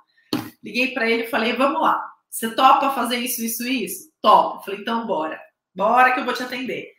Liguei 0.63 0.93
para 0.93 1.09
ele 1.09 1.23
e 1.23 1.31
falei, 1.31 1.55
vamos 1.55 1.81
lá. 1.81 2.07
Você 2.29 2.55
topa 2.55 2.91
fazer 2.91 3.17
isso, 3.17 3.43
isso, 3.43 3.67
isso? 3.67 4.13
Topa. 4.21 4.63
Falei, 4.67 4.81
então 4.81 5.07
bora. 5.07 5.41
Bora 5.75 6.13
que 6.13 6.21
eu 6.21 6.27
vou 6.27 6.35
te 6.35 6.43
atender. 6.43 6.93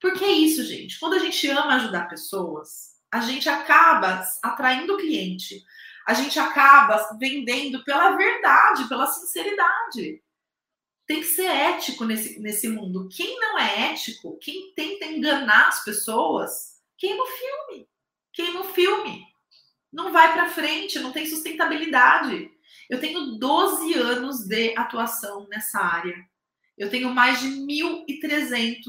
Porque 0.00 0.24
é 0.24 0.32
isso, 0.32 0.64
gente. 0.64 0.98
Quando 0.98 1.14
a 1.14 1.20
gente 1.20 1.48
ama 1.48 1.76
ajudar 1.76 2.08
pessoas, 2.08 2.96
a 3.12 3.20
gente 3.20 3.48
acaba 3.48 4.26
atraindo 4.42 4.94
o 4.94 4.98
cliente. 4.98 5.62
A 6.04 6.14
gente 6.14 6.36
acaba 6.36 7.16
vendendo 7.16 7.84
pela 7.84 8.16
verdade, 8.16 8.88
pela 8.88 9.06
sinceridade. 9.06 10.20
Tem 11.06 11.20
que 11.20 11.26
ser 11.26 11.46
ético 11.46 12.04
nesse, 12.04 12.40
nesse 12.40 12.68
mundo. 12.68 13.08
Quem 13.08 13.38
não 13.38 13.58
é 13.58 13.92
ético, 13.92 14.38
quem 14.38 14.72
tenta 14.74 15.04
enganar 15.04 15.68
as 15.68 15.84
pessoas, 15.84 16.80
queima 16.98 17.22
o 17.22 17.26
filme. 17.26 17.88
Queima 18.32 18.60
o 18.60 18.72
filme. 18.72 19.24
Não 19.92 20.12
vai 20.12 20.32
para 20.32 20.50
frente, 20.50 20.98
não 20.98 21.12
tem 21.12 21.26
sustentabilidade. 21.26 22.50
Eu 22.90 23.00
tenho 23.00 23.38
12 23.38 23.94
anos 23.94 24.46
de 24.46 24.76
atuação 24.76 25.46
nessa 25.48 25.80
área. 25.80 26.16
Eu 26.76 26.90
tenho 26.90 27.14
mais 27.14 27.40
de 27.40 27.48
1.300 27.48 28.82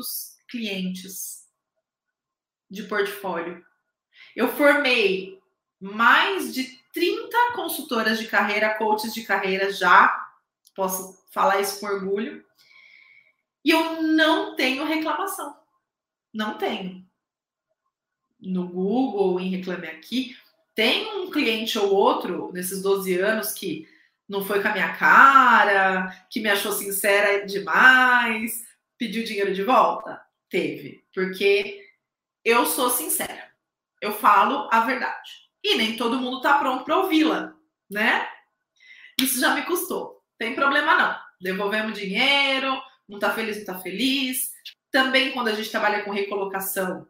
clientes 0.49 1.45
de 2.69 2.84
portfólio. 2.84 3.65
Eu 4.36 4.49
formei 4.49 5.39
mais 5.80 6.53
de 6.53 6.77
30 6.93 7.53
consultoras 7.53 8.19
de 8.19 8.27
carreira, 8.27 8.75
coaches 8.75 9.13
de 9.13 9.23
carreira 9.23 9.71
já, 9.71 10.13
posso 10.75 11.16
falar 11.30 11.60
isso 11.62 11.80
com 11.80 11.88
orgulho. 11.88 12.44
E 13.63 13.72
eu 13.72 14.02
não 14.02 14.56
tenho 14.56 14.86
reclamação. 14.86 15.56
Não 16.34 16.58
tenho. 16.58 17.06
No 18.40 18.68
Google, 18.68 19.40
em 19.40 19.50
Reclame 19.50 19.88
Aqui, 19.88 20.38
tem 20.76 21.12
um 21.18 21.32
cliente 21.32 21.78
ou 21.80 21.94
outro 21.94 22.52
nesses 22.54 22.82
12 22.82 23.20
anos 23.20 23.52
que 23.52 23.88
não 24.28 24.44
foi 24.44 24.62
com 24.62 24.68
a 24.68 24.74
minha 24.74 24.96
cara, 24.96 26.28
que 26.30 26.40
me 26.40 26.50
achou 26.50 26.72
sincera 26.72 27.46
demais, 27.46 28.63
pediu 28.98 29.24
dinheiro 29.24 29.54
de 29.54 29.63
volta? 29.63 30.22
Teve, 30.50 31.04
porque 31.13 31.84
eu 32.44 32.66
sou 32.66 32.90
sincera. 32.90 33.52
Eu 34.00 34.13
falo 34.13 34.70
a 34.72 34.82
verdade. 34.82 35.32
E 35.63 35.76
nem 35.76 35.98
todo 35.98 36.20
mundo 36.20 36.42
tá 36.42 36.60
pronto 36.60 36.84
para 36.84 36.98
ouvi-la, 36.98 37.56
né? 37.90 38.30
Isso 39.20 39.40
já 39.40 39.56
me 39.56 39.63
custou. 39.63 40.16
Tem 40.38 40.56
problema 40.56 40.95
não. 40.95 41.19
Devolvemos 41.39 41.97
dinheiro, 41.97 42.82
não 43.08 43.19
tá 43.19 43.32
feliz, 43.34 43.58
não 43.58 43.65
tá 43.65 43.80
feliz. 43.80 44.52
Também 44.91 45.32
quando 45.32 45.50
a 45.50 45.54
gente 45.54 45.69
trabalha 45.69 46.04
com 46.04 46.12
recolocação, 46.12 47.08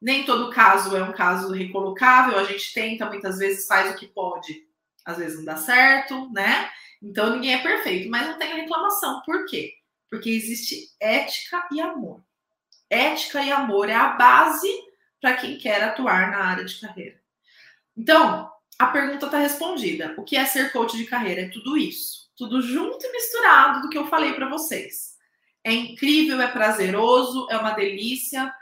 nem 0.00 0.24
todo 0.24 0.52
caso 0.52 0.96
é 0.96 1.02
um 1.02 1.12
caso 1.12 1.52
recolocável, 1.52 2.38
a 2.38 2.44
gente 2.44 2.72
tenta, 2.72 3.06
muitas 3.06 3.38
vezes 3.38 3.66
faz 3.66 3.90
o 3.90 3.96
que 3.96 4.06
pode, 4.06 4.66
às 5.04 5.18
vezes 5.18 5.38
não 5.38 5.44
dá 5.44 5.56
certo, 5.56 6.30
né? 6.32 6.70
Então 7.02 7.34
ninguém 7.34 7.54
é 7.54 7.62
perfeito, 7.62 8.08
mas 8.08 8.26
não 8.26 8.38
tem 8.38 8.54
reclamação. 8.54 9.22
Por 9.22 9.46
quê? 9.46 9.74
Porque 10.10 10.30
existe 10.30 10.94
ética 11.00 11.66
e 11.72 11.80
amor. 11.80 12.22
Ética 12.88 13.42
e 13.42 13.50
amor 13.50 13.88
é 13.88 13.94
a 13.94 14.10
base 14.10 14.68
para 15.20 15.34
quem 15.34 15.58
quer 15.58 15.82
atuar 15.82 16.30
na 16.30 16.44
área 16.44 16.64
de 16.64 16.80
carreira. 16.80 17.20
Então, 17.96 18.50
a 18.78 18.86
pergunta 18.86 19.26
está 19.26 19.38
respondida. 19.38 20.14
O 20.16 20.22
que 20.22 20.36
é 20.36 20.44
ser 20.46 20.72
coach 20.72 20.96
de 20.96 21.04
carreira? 21.04 21.42
É 21.42 21.48
tudo 21.48 21.76
isso. 21.76 22.30
Tudo 22.36 22.62
junto 22.62 23.04
e 23.04 23.12
misturado 23.12 23.82
do 23.82 23.88
que 23.88 23.98
eu 23.98 24.06
falei 24.06 24.32
para 24.34 24.48
vocês. 24.48 25.16
É 25.64 25.72
incrível, 25.72 26.40
é 26.40 26.46
prazeroso, 26.46 27.48
é 27.50 27.56
uma 27.56 27.72
delícia. 27.72 28.54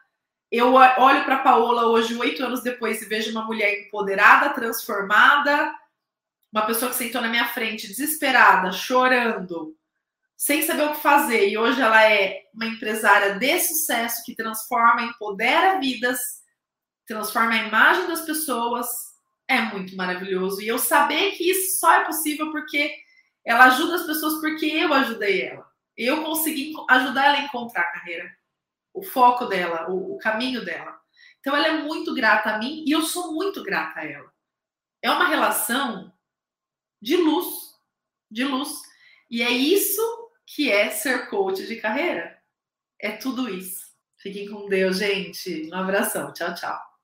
Eu 0.50 0.72
olho 0.72 1.24
para 1.24 1.38
Paola 1.38 1.86
hoje, 1.86 2.16
oito 2.16 2.42
anos 2.42 2.62
depois, 2.62 3.02
e 3.02 3.06
vejo 3.06 3.30
uma 3.30 3.44
mulher 3.44 3.80
empoderada, 3.80 4.54
transformada, 4.54 5.74
uma 6.50 6.64
pessoa 6.64 6.90
que 6.90 6.96
sentou 6.96 7.20
na 7.20 7.28
minha 7.28 7.48
frente, 7.48 7.86
desesperada, 7.86 8.72
chorando, 8.72 9.76
sem 10.36 10.62
saber 10.62 10.84
o 10.84 10.92
que 10.92 11.02
fazer. 11.02 11.48
E 11.48 11.58
hoje 11.58 11.80
ela 11.80 12.02
é 12.10 12.44
uma 12.54 12.64
empresária 12.64 13.34
de 13.38 13.60
sucesso 13.60 14.22
que 14.24 14.34
transforma, 14.34 15.02
empodera 15.02 15.78
vidas, 15.78 16.18
transforma 17.06 17.52
a 17.52 17.66
imagem 17.66 18.06
das 18.06 18.22
pessoas. 18.22 18.86
É 19.48 19.60
muito 19.60 19.96
maravilhoso. 19.96 20.60
E 20.60 20.68
eu 20.68 20.78
saber 20.78 21.32
que 21.32 21.50
isso 21.50 21.78
só 21.78 21.92
é 21.94 22.04
possível 22.04 22.50
porque 22.50 22.94
ela 23.44 23.66
ajuda 23.66 23.94
as 23.94 24.06
pessoas 24.06 24.40
porque 24.40 24.66
eu 24.66 24.92
ajudei 24.92 25.42
ela. 25.42 25.66
Eu 25.96 26.24
consegui 26.24 26.74
ajudar 26.90 27.26
ela 27.26 27.38
a 27.38 27.42
encontrar 27.42 27.82
a 27.82 27.92
carreira, 27.92 28.36
o 28.92 29.02
foco 29.02 29.46
dela, 29.46 29.90
o, 29.90 30.14
o 30.14 30.18
caminho 30.18 30.64
dela. 30.64 30.98
Então 31.40 31.56
ela 31.56 31.68
é 31.68 31.82
muito 31.82 32.12
grata 32.12 32.50
a 32.50 32.58
mim 32.58 32.84
e 32.86 32.90
eu 32.90 33.02
sou 33.02 33.32
muito 33.32 33.62
grata 33.62 34.00
a 34.00 34.04
ela. 34.04 34.30
É 35.00 35.10
uma 35.10 35.28
relação 35.28 36.12
de 37.00 37.16
luz, 37.16 37.46
de 38.30 38.44
luz. 38.44 38.82
E 39.30 39.42
é 39.42 39.50
isso 39.50 40.02
que 40.44 40.70
é 40.70 40.90
ser 40.90 41.28
coach 41.28 41.66
de 41.66 41.76
carreira. 41.76 42.36
É 42.98 43.12
tudo 43.12 43.48
isso. 43.48 43.86
Fiquem 44.18 44.48
com 44.50 44.68
Deus, 44.68 44.98
gente. 44.98 45.70
Um 45.72 45.74
abração. 45.76 46.32
Tchau, 46.32 46.54
tchau. 46.54 46.95